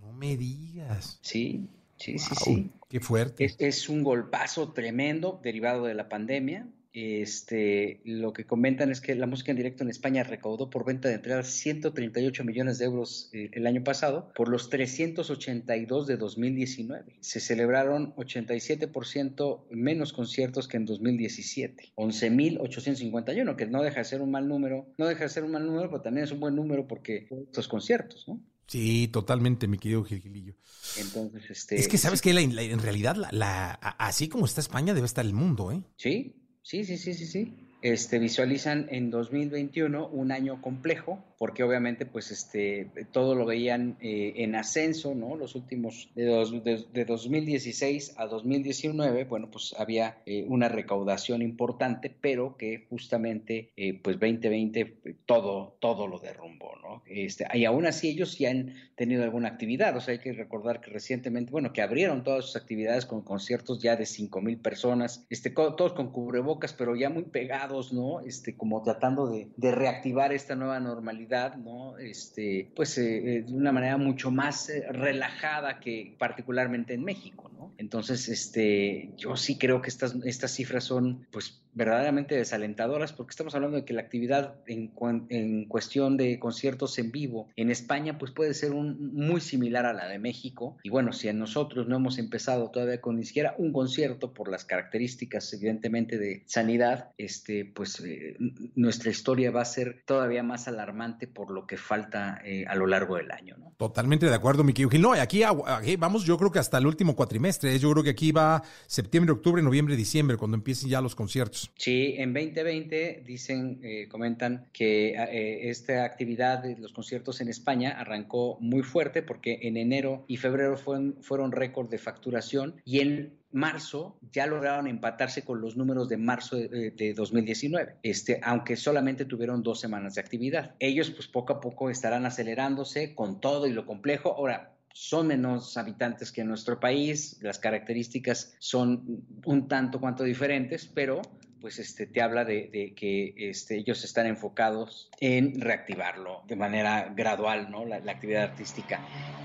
No 0.00 0.12
me 0.12 0.36
digas. 0.36 1.18
Sí, 1.22 1.68
sí, 1.96 2.18
sí, 2.18 2.34
sí. 2.34 2.70
Qué 2.88 3.00
fuerte. 3.00 3.54
es 3.58 3.88
un 3.88 4.02
golpazo 4.02 4.72
tremendo 4.72 5.40
derivado 5.42 5.84
de 5.84 5.94
la 5.94 6.08
pandemia 6.08 6.66
este, 6.94 8.00
lo 8.04 8.32
que 8.32 8.46
comentan 8.46 8.92
es 8.92 9.00
que 9.00 9.16
la 9.16 9.26
música 9.26 9.50
en 9.50 9.56
directo 9.56 9.82
en 9.82 9.90
España 9.90 10.22
recaudó 10.22 10.70
por 10.70 10.84
venta 10.84 11.08
de 11.08 11.16
entradas 11.16 11.48
138 11.48 12.44
millones 12.44 12.78
de 12.78 12.84
euros 12.84 13.30
eh, 13.32 13.50
el 13.52 13.66
año 13.66 13.82
pasado 13.82 14.32
por 14.36 14.48
los 14.48 14.70
382 14.70 16.06
de 16.06 16.16
2019. 16.16 17.16
Se 17.18 17.40
celebraron 17.40 18.14
87% 18.14 19.64
menos 19.70 20.12
conciertos 20.12 20.68
que 20.68 20.76
en 20.76 20.84
2017, 20.84 21.92
11.851, 21.96 23.56
que 23.56 23.66
no 23.66 23.82
deja 23.82 23.98
de 23.98 24.04
ser 24.04 24.22
un 24.22 24.30
mal 24.30 24.46
número, 24.46 24.86
no 24.96 25.06
deja 25.08 25.24
de 25.24 25.30
ser 25.30 25.42
un 25.42 25.50
mal 25.50 25.66
número, 25.66 25.90
pero 25.90 26.02
también 26.02 26.24
es 26.24 26.30
un 26.30 26.38
buen 26.38 26.54
número 26.54 26.86
porque 26.86 27.26
estos 27.30 27.66
conciertos, 27.66 28.28
¿no? 28.28 28.40
Sí, 28.68 29.08
totalmente, 29.08 29.66
mi 29.66 29.78
querido 29.78 30.04
Gilgilillo. 30.04 30.54
Entonces, 30.98 31.50
este. 31.50 31.76
Es 31.76 31.88
que 31.88 31.98
sabes 31.98 32.22
que 32.22 32.30
en 32.30 32.78
realidad, 32.78 33.16
la, 33.30 33.72
así 33.72 34.28
como 34.28 34.46
está 34.46 34.60
España, 34.60 34.94
debe 34.94 35.06
estar 35.06 35.24
el 35.24 35.34
mundo, 35.34 35.70
¿eh? 35.70 35.82
Sí, 35.96 36.43
Sí, 36.64 36.82
sí, 36.84 36.96
sí, 36.96 37.12
sí, 37.12 37.26
sí. 37.26 37.54
Este, 37.82 38.18
visualizan 38.18 38.86
en 38.90 39.10
2021 39.10 40.08
un 40.08 40.32
año 40.32 40.62
complejo, 40.62 41.22
porque 41.44 41.62
obviamente 41.62 42.06
pues 42.06 42.30
este, 42.30 42.88
todo 43.12 43.34
lo 43.34 43.44
veían 43.44 43.98
eh, 44.00 44.32
en 44.36 44.54
ascenso, 44.54 45.14
¿no? 45.14 45.36
Los 45.36 45.54
últimos, 45.54 46.08
de, 46.14 46.86
de, 46.90 47.04
2016 47.04 48.14
a 48.16 48.24
2019, 48.24 49.24
bueno, 49.24 49.50
pues 49.50 49.74
había 49.78 50.22
eh, 50.24 50.46
una 50.48 50.70
recaudación 50.70 51.42
importante, 51.42 52.10
pero 52.18 52.56
que 52.56 52.86
justamente 52.88 53.68
eh, 53.76 54.00
pues 54.02 54.18
2020 54.18 55.16
todo, 55.26 55.76
todo 55.80 56.06
lo 56.06 56.18
derrumbó, 56.18 56.76
¿no? 56.82 57.02
Este, 57.06 57.46
y 57.52 57.66
aún 57.66 57.84
así 57.84 58.08
ellos 58.08 58.32
sí 58.32 58.46
han 58.46 58.72
tenido 58.96 59.22
alguna 59.22 59.48
actividad, 59.48 59.94
o 59.96 60.00
sea, 60.00 60.12
hay 60.12 60.20
que 60.20 60.32
recordar 60.32 60.80
que 60.80 60.90
recientemente, 60.90 61.50
bueno, 61.50 61.72
que 61.72 61.82
abrieron 61.82 62.24
todas 62.24 62.46
sus 62.46 62.56
actividades 62.56 63.04
con 63.04 63.20
conciertos 63.20 63.82
ya 63.82 63.96
de 63.96 64.06
5 64.06 64.40
mil 64.40 64.56
personas, 64.56 65.26
este, 65.28 65.50
todos 65.50 65.92
con 65.92 66.10
cubrebocas, 66.10 66.72
pero 66.72 66.96
ya 66.96 67.10
muy 67.10 67.24
pegados 67.24 67.92
¿no? 67.92 68.20
Este, 68.20 68.56
como 68.56 68.82
tratando 68.82 69.26
de, 69.26 69.48
reactivar 69.58 70.32
esta 70.32 70.54
nueva 70.54 70.80
normalidad, 70.80 71.33
¿no? 71.56 71.98
Este, 71.98 72.70
pues 72.74 72.96
eh, 72.98 73.38
eh, 73.38 73.42
de 73.42 73.52
una 73.52 73.72
manera 73.72 73.96
mucho 73.96 74.30
más 74.30 74.68
eh, 74.68 74.84
relajada 74.90 75.80
que 75.80 76.14
particularmente 76.18 76.94
en 76.94 77.04
México, 77.04 77.50
¿no? 77.52 77.74
Entonces, 77.78 78.28
este, 78.28 79.12
yo 79.16 79.36
sí 79.36 79.58
creo 79.58 79.82
que 79.82 79.88
estas, 79.88 80.14
estas 80.24 80.52
cifras 80.52 80.84
son, 80.84 81.26
pues, 81.30 81.64
verdaderamente 81.74 82.36
desalentadoras 82.36 83.12
porque 83.12 83.30
estamos 83.30 83.54
hablando 83.54 83.76
de 83.76 83.84
que 83.84 83.92
la 83.92 84.02
actividad 84.02 84.54
en, 84.66 84.92
en 85.28 85.64
cuestión 85.66 86.16
de 86.16 86.38
conciertos 86.38 86.98
en 86.98 87.10
vivo 87.10 87.48
en 87.56 87.70
España 87.70 88.16
pues 88.16 88.30
puede 88.30 88.54
ser 88.54 88.72
un, 88.72 89.12
muy 89.12 89.40
similar 89.40 89.84
a 89.84 89.92
la 89.92 90.06
de 90.06 90.18
México 90.18 90.78
y 90.82 90.88
bueno, 90.88 91.12
si 91.12 91.32
nosotros 91.32 91.88
no 91.88 91.96
hemos 91.96 92.18
empezado 92.18 92.70
todavía 92.70 93.00
con 93.00 93.16
ni 93.16 93.24
siquiera 93.24 93.54
un 93.58 93.72
concierto 93.72 94.32
por 94.32 94.48
las 94.48 94.64
características 94.64 95.52
evidentemente 95.52 96.18
de 96.18 96.44
sanidad, 96.46 97.10
este 97.18 97.64
pues 97.64 98.00
eh, 98.00 98.36
nuestra 98.76 99.10
historia 99.10 99.50
va 99.50 99.62
a 99.62 99.66
ser 99.66 100.02
todavía 100.06 100.42
más 100.42 100.68
alarmante 100.68 101.13
por 101.32 101.50
lo 101.50 101.66
que 101.66 101.76
falta 101.76 102.40
eh, 102.44 102.64
a 102.66 102.74
lo 102.74 102.86
largo 102.86 103.16
del 103.16 103.30
año. 103.30 103.56
¿no? 103.58 103.72
Totalmente 103.76 104.26
de 104.26 104.34
acuerdo, 104.34 104.62
Miki 104.62 104.84
No, 104.98 105.12
aquí, 105.12 105.42
aquí 105.42 105.96
vamos 105.96 106.24
yo 106.24 106.38
creo 106.38 106.50
que 106.50 106.58
hasta 106.58 106.78
el 106.78 106.86
último 106.86 107.16
cuatrimestre, 107.16 107.74
¿eh? 107.74 107.78
yo 107.78 107.90
creo 107.92 108.04
que 108.04 108.10
aquí 108.10 108.32
va 108.32 108.62
septiembre, 108.86 109.32
octubre, 109.32 109.62
noviembre, 109.62 109.96
diciembre, 109.96 110.36
cuando 110.36 110.56
empiecen 110.56 110.88
ya 110.88 111.00
los 111.00 111.14
conciertos. 111.14 111.70
Sí, 111.76 112.14
en 112.18 112.32
2020 112.32 113.24
dicen, 113.26 113.80
eh, 113.82 114.08
comentan 114.08 114.68
que 114.72 115.14
eh, 115.14 115.70
esta 115.70 116.04
actividad 116.04 116.62
de 116.62 116.76
los 116.76 116.92
conciertos 116.92 117.40
en 117.40 117.48
España 117.48 117.96
arrancó 117.98 118.58
muy 118.60 118.82
fuerte 118.82 119.22
porque 119.22 119.58
en 119.62 119.76
enero 119.76 120.24
y 120.28 120.36
febrero 120.36 120.76
fueron, 120.76 121.16
fueron 121.20 121.52
récord 121.52 121.88
de 121.88 121.98
facturación 121.98 122.80
y 122.84 123.00
en 123.00 123.43
marzo 123.54 124.18
ya 124.32 124.46
lograron 124.46 124.88
empatarse 124.88 125.42
con 125.42 125.60
los 125.60 125.76
números 125.76 126.08
de 126.08 126.16
marzo 126.16 126.56
de, 126.56 127.14
2019, 127.16 127.96
este, 128.02 128.40
aunque 128.42 128.76
solamente 128.76 129.24
tuvieron 129.24 129.62
dos 129.62 129.80
semanas 129.80 130.16
de 130.16 130.20
actividad. 130.20 130.74
Ellos 130.80 131.10
pues 131.10 131.28
poco 131.28 131.54
a 131.54 131.60
poco 131.60 131.88
estarán 131.88 132.26
acelerándose 132.26 133.14
con 133.14 133.40
todo 133.40 133.66
y 133.66 133.72
lo 133.72 133.86
complejo. 133.86 134.34
Ahora, 134.36 134.74
son 134.92 135.28
menos 135.28 135.76
habitantes 135.76 136.32
que 136.32 136.44
nuestro 136.44 136.80
país, 136.80 137.38
las 137.42 137.58
características 137.58 138.56
son 138.58 139.24
un 139.44 139.68
tanto 139.68 140.00
cuanto 140.00 140.24
diferentes, 140.24 140.86
pero 140.86 141.22
pues 141.64 141.78
este, 141.78 142.06
te 142.06 142.20
habla 142.20 142.44
de, 142.44 142.92
que 142.94 143.32
este, 143.38 143.78
ellos 143.78 144.04
están 144.04 144.26
enfocados 144.26 145.08
en 145.18 145.62
reactivarlo 145.62 146.42
de 146.46 146.56
manera 146.56 147.10
gradual, 147.16 147.70
¿no? 147.70 147.86
La, 147.86 147.96
actividad 148.12 148.42
artística. 148.42 149.00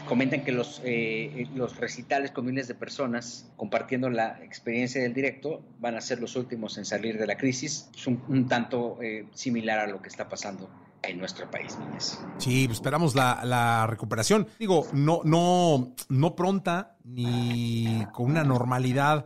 Comentan 0.06 0.44
que 0.44 0.52
los, 0.52 0.82
eh, 0.84 1.48
los 1.56 1.78
recitales 1.78 2.32
con 2.32 2.46
miles 2.46 2.68
de 2.68 2.76
personas 2.76 3.50
compartiendo 3.56 4.10
la 4.10 4.44
experiencia 4.44 5.02
del 5.02 5.14
directo 5.14 5.62
van 5.80 5.96
a 5.96 6.02
ser 6.02 6.20
los 6.20 6.36
últimos 6.36 6.78
en 6.78 6.84
salir 6.84 7.18
de 7.18 7.26
la 7.26 7.38
crisis, 7.38 7.90
es 7.96 8.06
un, 8.06 8.50
tanto 8.50 9.02
eh, 9.02 9.26
similar 9.34 9.80
a 9.80 9.88
lo 9.88 10.02
que 10.02 10.10
está 10.10 10.28
pasando 10.28 10.70
en 11.04 11.20
nuestro 11.20 11.50
país, 11.50 11.80
niñas. 11.80 12.22
Sí, 12.38 12.66
pues 12.66 12.80
esperamos 12.80 13.16
la, 13.16 13.46
la, 13.46 13.88
recuperación. 13.88 14.46
Digo, 14.60 14.86
no, 14.92 15.22
no, 15.24 15.96
no 16.10 16.36
pronta 16.36 16.98
ni 17.06 18.06
con 18.12 18.26
una 18.26 18.44
normalidad 18.44 19.26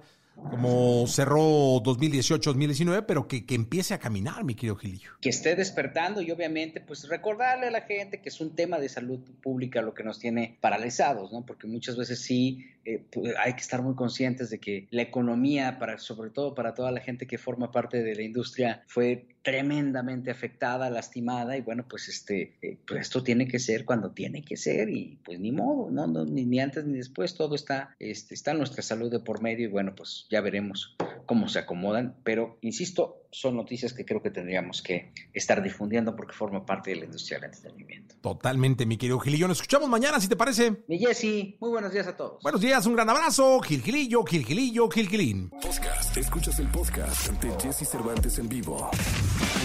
como 0.50 1.06
cerró 1.08 1.82
2018-2019, 1.84 3.06
pero 3.08 3.28
que, 3.28 3.46
que, 3.46 3.56
empiece 3.56 3.94
a 3.94 4.00
caminar, 4.00 4.44
mi 4.44 4.56
querido 4.56 4.76
Gilillo. 4.76 5.12
Que 5.22 5.30
esté 5.30 5.56
despertando 5.56 6.22
y 6.22 6.32
obviamente 6.32 6.80
pues 6.80 7.08
recordarle 7.08 7.68
a 7.68 7.72
la 7.72 7.82
gente 7.82 8.22
que 8.22 8.30
es 8.30 8.42
un 8.42 8.56
tema 8.56 8.80
de 8.80 8.90
salud 8.90 9.20
pública 9.42 9.82
lo 9.82 9.94
que 9.94 10.04
nos 10.04 10.20
tiene 10.20 10.58
paralizados, 10.62 11.32
¿no? 11.32 11.46
Porque 11.46 11.68
muchas 11.68 11.98
veces 11.98 12.20
sí 12.22 12.66
eh, 12.86 13.04
pues, 13.12 13.34
hay 13.38 13.54
que 13.54 13.62
estar 13.62 13.82
muy 13.82 13.96
conscientes 13.96 14.50
de 14.50 14.60
que 14.60 14.88
la 14.92 15.02
economía, 15.02 15.80
para, 15.80 15.98
sobre 15.98 16.30
todo 16.30 16.54
para 16.56 16.74
toda 16.74 16.92
la 16.92 17.00
gente 17.00 17.28
que 17.28 17.38
forma 17.38 17.72
parte 17.72 18.04
de 18.04 18.16
la 18.16 18.24
industria, 18.24 18.84
fue 18.88 19.26
tremendamente 19.42 20.32
afectada, 20.32 20.90
lastimada 20.90 21.58
y 21.58 21.62
bueno, 21.62 21.86
pues 21.88 22.08
este, 22.08 22.54
eh, 22.62 22.78
pues 22.88 23.02
esto 23.02 23.24
tiene 23.24 23.48
que 23.48 23.60
ser 23.60 23.86
cuando 23.86 24.12
tiene 24.12 24.44
que 24.44 24.58
ser 24.58 24.90
y 24.90 25.20
pues 25.24 25.40
ni 25.40 25.52
modo, 25.52 25.92
no, 25.92 26.08
no 26.08 26.26
ni, 26.26 26.46
ni, 26.46 26.60
antes 26.60 26.86
ni 26.86 26.98
después, 26.98 27.36
todo 27.36 27.56
está, 27.56 27.96
este, 28.00 28.34
está 28.34 28.54
nuestra 28.54 28.82
salud 28.82 29.12
de 29.12 29.20
por 29.20 29.42
medio 29.42 29.68
y 29.68 29.72
bueno, 29.72 29.94
pues 29.96 30.28
ya 30.30 30.42
veremos 30.42 30.96
cómo 31.26 31.48
se 31.48 31.60
acomodan, 31.60 32.16
pero 32.24 32.58
insisto, 32.62 33.24
son 33.32 33.56
noticias 33.56 33.94
que 33.94 34.06
creo 34.06 34.22
que 34.22 34.30
tendríamos 34.30 34.82
que 34.82 35.12
estar 35.34 35.62
difundiendo 35.64 36.16
porque 36.16 36.34
forma 36.34 36.66
parte 36.66 36.92
de 36.92 36.98
la 36.98 37.06
industria 37.06 37.40
del 37.40 37.50
entretenimiento. 37.50 38.16
Totalmente, 38.22 38.86
mi 38.86 38.98
querido 38.98 39.20
Gilillo. 39.20 39.48
Nos 39.48 39.58
escuchamos 39.58 39.90
mañana, 39.90 40.20
si 40.20 40.28
te 40.28 40.36
parece. 40.36 40.84
Mi 40.88 41.00
Jessy, 41.00 41.58
muy 41.60 41.72
buenos 41.72 41.92
días 41.92 42.08
a 42.08 42.16
todos. 42.16 42.42
Buenos 42.44 42.62
días, 42.62 42.86
un 42.86 42.94
gran 42.94 43.10
abrazo. 43.10 43.60
Gil 43.62 43.82
Gilillo, 43.82 44.24
Gil 44.24 44.46
Gilillo, 44.46 44.90
Gil 44.90 45.10
Gilín. 45.10 45.50
Podcast. 45.50 46.16
Escuchas 46.16 46.60
el 46.60 46.68
podcast 46.68 47.32
de 47.42 47.52
Jesse 47.62 47.88
Cervantes 47.90 48.38
en 48.38 48.48
vivo. 48.48 48.92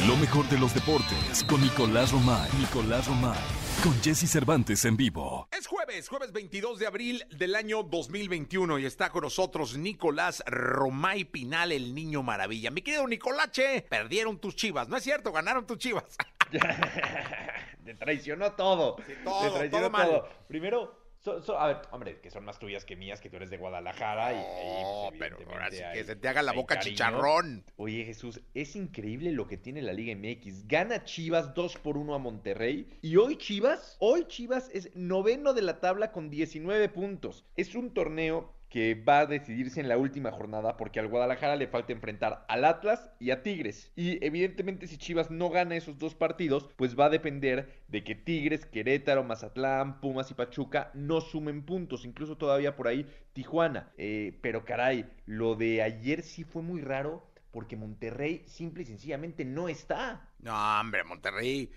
Lo 0.07 0.17
mejor 0.17 0.49
de 0.49 0.59
los 0.59 0.75
deportes 0.75 1.45
con 1.45 1.61
Nicolás 1.61 2.13
Romay. 2.13 2.49
Nicolás 2.59 3.07
Romay. 3.07 3.68
Con 3.83 3.95
Jesse 4.03 4.29
Cervantes 4.29 4.85
en 4.85 4.97
vivo. 4.97 5.49
Es 5.57 5.69
jueves, 5.69 6.09
jueves 6.09 6.33
22 6.33 6.81
de 6.81 6.87
abril 6.89 7.25
del 7.31 7.55
año 7.55 7.85
2021 7.85 8.81
y 8.81 8.87
está 8.87 9.11
con 9.11 9.23
nosotros 9.23 9.77
Nicolás 9.79 10.43
Romay 10.47 11.25
Pinal, 11.25 11.71
el 11.71 11.95
niño 11.95 12.25
maravilla. 12.25 12.73
Mi 12.73 12.83
querido 12.83 13.07
Nicolache, 13.07 13.83
perdieron 13.89 14.39
tus 14.39 14.57
chivas. 14.57 14.89
No 14.89 14.97
es 14.97 15.05
cierto, 15.05 15.31
ganaron 15.31 15.65
tus 15.65 15.79
chivas. 15.79 16.17
Te 17.85 17.95
traicionó 17.95 18.53
todo. 18.53 18.97
Sí, 19.07 19.13
todo, 19.23 19.43
Te 19.43 19.51
traicionó 19.59 19.71
todo 19.71 19.81
todo. 19.81 20.23
mal. 20.23 20.23
Primero, 20.49 21.08
so- 21.21 21.41
so- 21.43 21.59
a 21.59 21.67
ver, 21.69 21.77
hombre, 21.91 22.21
que 22.21 22.31
son 22.31 22.45
más 22.45 22.59
tuyas 22.59 22.85
que 22.85 22.97
mías, 22.97 23.21
que 23.21 23.29
tú 23.31 23.37
eres 23.37 23.51
de 23.51 23.57
Guadalajara. 23.57 24.33
y, 24.33 24.37
y, 24.37 24.83
No, 24.83 25.09
pues, 25.09 25.19
pero 25.19 25.51
ahora 25.53 25.71
sí 25.71 25.83
que 25.93 26.05
se 26.05 26.17
te 26.17 26.29
haga 26.29 26.43
la 26.43 26.53
boca 26.53 26.77
cariño. 26.77 26.91
chicharrón. 26.93 27.65
Oye, 27.77 28.05
Jesús, 28.05 28.41
es 28.55 28.77
increíble 28.77 29.33
lo 29.33 29.47
que 29.47 29.57
tiene 29.57 29.83
la 29.83 29.93
Liga 29.93 30.13
MX. 30.15 30.67
Gana 30.67 31.05
Chivas 31.05 31.55
2 31.55 31.77
por 31.79 31.97
1 31.97 32.15
a 32.15 32.19
Monterrey. 32.19 32.89
Y 33.03 33.17
hoy 33.17 33.37
Chivas, 33.37 33.97
hoy 34.01 34.27
Chivas 34.29 34.71
es 34.73 34.95
noveno 34.95 35.55
de 35.55 35.63
la 35.63 35.81
tabla 35.81 36.13
con 36.13 36.31
19 36.31 36.89
puntos. 36.89 37.45
Es 37.57 37.75
un 37.75 37.93
torneo 37.95 38.55
que 38.69 38.95
va 38.95 39.21
a 39.21 39.27
decidirse 39.27 39.81
en 39.81 39.89
la 39.89 39.97
última 39.97 40.31
jornada 40.31 40.77
porque 40.77 41.01
al 41.01 41.09
Guadalajara 41.09 41.57
le 41.57 41.69
falta 41.69 41.93
enfrentar 41.93 42.45
al 42.49 42.65
Atlas 42.65 43.11
y 43.19 43.31
a 43.31 43.43
Tigres. 43.43 43.91
Y 43.97 44.25
evidentemente 44.25 44.87
si 44.87 44.99
Chivas 44.99 45.31
no 45.31 45.51
gana 45.51 45.77
esos 45.77 45.99
dos 45.99 46.15
partidos, 46.15 46.69
pues 46.77 46.99
va 46.99 47.07
a 47.07 47.11
depender 47.11 47.83
de 47.89 48.05
que 48.05 48.15
Tigres, 48.15 48.67
Querétaro, 48.67 49.25
Mazatlán, 49.25 50.01
Pumas 50.01 50.31
y 50.31 50.35
Pachuca 50.35 50.91
no 50.95 51.21
sumen 51.21 51.65
puntos. 51.65 52.05
Incluso 52.05 52.37
todavía 52.37 52.77
por 52.77 52.89
ahí 52.89 53.07
Tijuana. 53.33 53.91
Eh, 53.97 54.39
pero 54.43 54.65
caray, 54.65 55.07
lo 55.27 55.55
de 55.55 55.83
ayer 55.83 56.23
sí 56.23 56.45
fue 56.45 56.63
muy 56.63 56.83
raro 56.83 57.27
porque 57.51 57.77
Monterrey 57.77 58.45
simple 58.47 58.83
y 58.83 58.87
sencillamente 58.87 59.45
no 59.45 59.69
está. 59.69 60.29
No, 60.41 60.81
hombre, 60.81 61.05
Monterrey. 61.05 61.71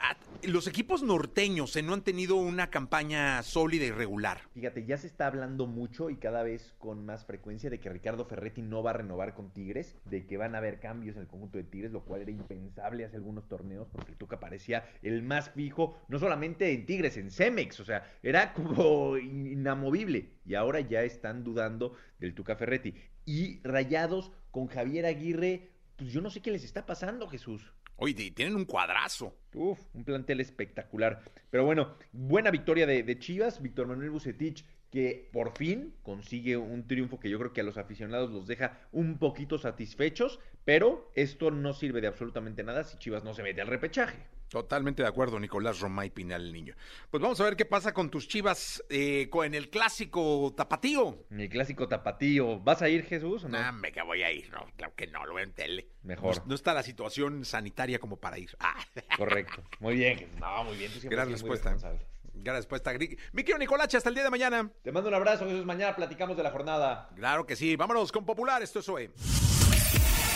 Ah, 0.00 0.16
Los 0.42 0.66
equipos 0.66 1.02
norteños 1.02 1.74
eh, 1.76 1.82
no 1.82 1.94
han 1.94 2.02
tenido 2.02 2.36
una 2.36 2.70
campaña 2.70 3.42
sólida 3.42 3.86
y 3.86 3.90
regular. 3.90 4.40
Fíjate, 4.52 4.84
ya 4.84 4.96
se 4.98 5.06
está 5.06 5.26
hablando 5.26 5.66
mucho 5.66 6.10
y 6.10 6.16
cada 6.16 6.42
vez 6.42 6.74
con 6.78 7.04
más 7.06 7.24
frecuencia 7.24 7.70
de 7.70 7.80
que 7.80 7.88
Ricardo 7.88 8.24
Ferretti 8.26 8.62
no 8.62 8.82
va 8.82 8.90
a 8.90 8.94
renovar 8.94 9.34
con 9.34 9.52
Tigres, 9.52 9.96
de 10.04 10.26
que 10.26 10.36
van 10.36 10.54
a 10.54 10.58
haber 10.58 10.78
cambios 10.78 11.16
en 11.16 11.22
el 11.22 11.28
conjunto 11.28 11.58
de 11.58 11.64
Tigres, 11.64 11.90
lo 11.90 12.04
cual 12.04 12.22
era 12.22 12.30
impensable 12.30 13.04
hace 13.04 13.16
algunos 13.16 13.48
torneos 13.48 13.88
porque 13.90 14.12
el 14.12 14.18
Tuca 14.18 14.38
parecía 14.38 14.84
el 15.02 15.22
más 15.22 15.50
fijo, 15.50 15.98
no 16.08 16.18
solamente 16.18 16.72
en 16.72 16.86
Tigres, 16.86 17.16
en 17.16 17.30
Cemex, 17.30 17.80
o 17.80 17.84
sea, 17.84 18.04
era 18.22 18.52
como 18.52 19.16
inamovible. 19.16 20.34
Y 20.44 20.54
ahora 20.54 20.80
ya 20.80 21.02
están 21.02 21.44
dudando 21.44 21.94
del 22.18 22.34
Tuca 22.34 22.56
Ferretti. 22.56 22.94
Y 23.24 23.60
rayados 23.62 24.32
con 24.50 24.68
Javier 24.68 25.06
Aguirre, 25.06 25.70
pues 25.96 26.12
yo 26.12 26.20
no 26.20 26.30
sé 26.30 26.40
qué 26.40 26.50
les 26.50 26.64
está 26.64 26.86
pasando, 26.86 27.28
Jesús. 27.28 27.72
Oye, 28.00 28.14
tienen 28.30 28.54
un 28.54 28.64
cuadrazo. 28.64 29.36
Uf, 29.54 29.80
un 29.92 30.04
plantel 30.04 30.40
espectacular. 30.40 31.20
Pero 31.50 31.64
bueno, 31.64 31.96
buena 32.12 32.52
victoria 32.52 32.86
de, 32.86 33.02
de 33.02 33.18
Chivas. 33.18 33.60
Víctor 33.60 33.88
Manuel 33.88 34.10
Bucetich, 34.10 34.64
que 34.90 35.28
por 35.32 35.56
fin 35.56 35.94
consigue 36.02 36.56
un 36.56 36.86
triunfo 36.86 37.20
que 37.20 37.30
yo 37.30 37.38
creo 37.38 37.52
que 37.52 37.60
a 37.60 37.64
los 37.64 37.76
aficionados 37.78 38.30
los 38.30 38.46
deja 38.46 38.78
un 38.92 39.18
poquito 39.18 39.58
satisfechos. 39.58 40.40
Pero 40.64 41.10
esto 41.14 41.50
no 41.50 41.72
sirve 41.72 42.00
de 42.00 42.08
absolutamente 42.08 42.62
nada 42.62 42.84
si 42.84 42.98
Chivas 42.98 43.24
no 43.24 43.32
se 43.32 43.42
mete 43.42 43.60
al 43.62 43.68
repechaje. 43.68 44.18
Totalmente 44.48 45.02
de 45.02 45.08
acuerdo, 45.08 45.38
Nicolás 45.38 45.80
Romay 45.80 46.08
Pinal, 46.10 46.42
el 46.46 46.52
niño. 46.52 46.74
Pues 47.10 47.22
vamos 47.22 47.38
a 47.40 47.44
ver 47.44 47.56
qué 47.56 47.66
pasa 47.66 47.92
con 47.92 48.10
tus 48.10 48.28
chivas 48.28 48.82
eh, 48.88 49.28
en 49.44 49.54
el 49.54 49.68
clásico 49.68 50.54
tapatío. 50.56 51.26
El 51.30 51.48
clásico 51.50 51.86
tapatío. 51.86 52.58
¿Vas 52.60 52.80
a 52.80 52.88
ir, 52.88 53.04
Jesús? 53.04 53.44
O 53.44 53.48
no? 53.48 53.72
Me 53.74 53.92
que 53.92 54.02
voy 54.02 54.22
a 54.22 54.32
ir. 54.32 54.50
No, 54.50 54.66
claro 54.76 54.94
que 54.96 55.06
no, 55.06 55.26
lo 55.26 55.34
veo 55.34 55.44
en 55.44 55.52
tele. 55.52 55.88
Mejor. 56.02 56.38
No, 56.38 56.44
no 56.46 56.54
está 56.54 56.72
la 56.72 56.82
situación 56.82 57.44
sanitaria 57.44 57.98
como 57.98 58.16
para 58.16 58.38
ir. 58.38 58.56
Ah, 58.58 58.78
Correcto. 59.18 59.62
Muy 59.80 59.96
bien. 59.96 60.18
Jesús. 60.18 60.34
No, 60.40 60.64
muy 60.64 60.76
bien. 60.78 60.92
Tú 60.92 61.00
gran 61.08 61.26
sido 61.26 61.26
muy 61.26 61.32
respuesta. 61.32 61.72
responsable. 61.72 62.06
Gran 62.42 62.56
respuesta. 62.56 62.92
Gri- 62.92 63.18
Mi 63.32 63.42
querido 63.42 63.58
Nicolache, 63.58 63.96
hasta 63.96 64.08
el 64.08 64.14
día 64.14 64.24
de 64.24 64.30
mañana. 64.30 64.70
Te 64.82 64.92
mando 64.92 65.08
un 65.08 65.14
abrazo, 65.14 65.44
Jesús. 65.46 65.64
Mañana 65.64 65.94
platicamos 65.96 66.36
de 66.36 66.42
la 66.42 66.50
jornada. 66.50 67.10
Claro 67.16 67.46
que 67.46 67.56
sí. 67.56 67.76
Vámonos 67.76 68.12
con 68.12 68.24
Popular. 68.24 68.62
Esto 68.62 68.78
es 68.80 68.88
OE. 68.88 69.10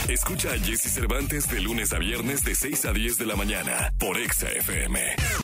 Escucha 0.09 0.51
a 0.53 0.59
Jesse 0.59 0.93
Cervantes 0.93 1.49
de 1.49 1.61
lunes 1.61 1.93
a 1.93 1.99
viernes 1.99 2.45
de 2.45 2.55
6 2.55 2.87
a 2.87 2.93
10 2.93 3.19
de 3.19 3.27
la 3.27 3.37
mañana 3.37 3.93
por 3.99 4.19
Exa 4.19 4.49
FM. 4.51 5.43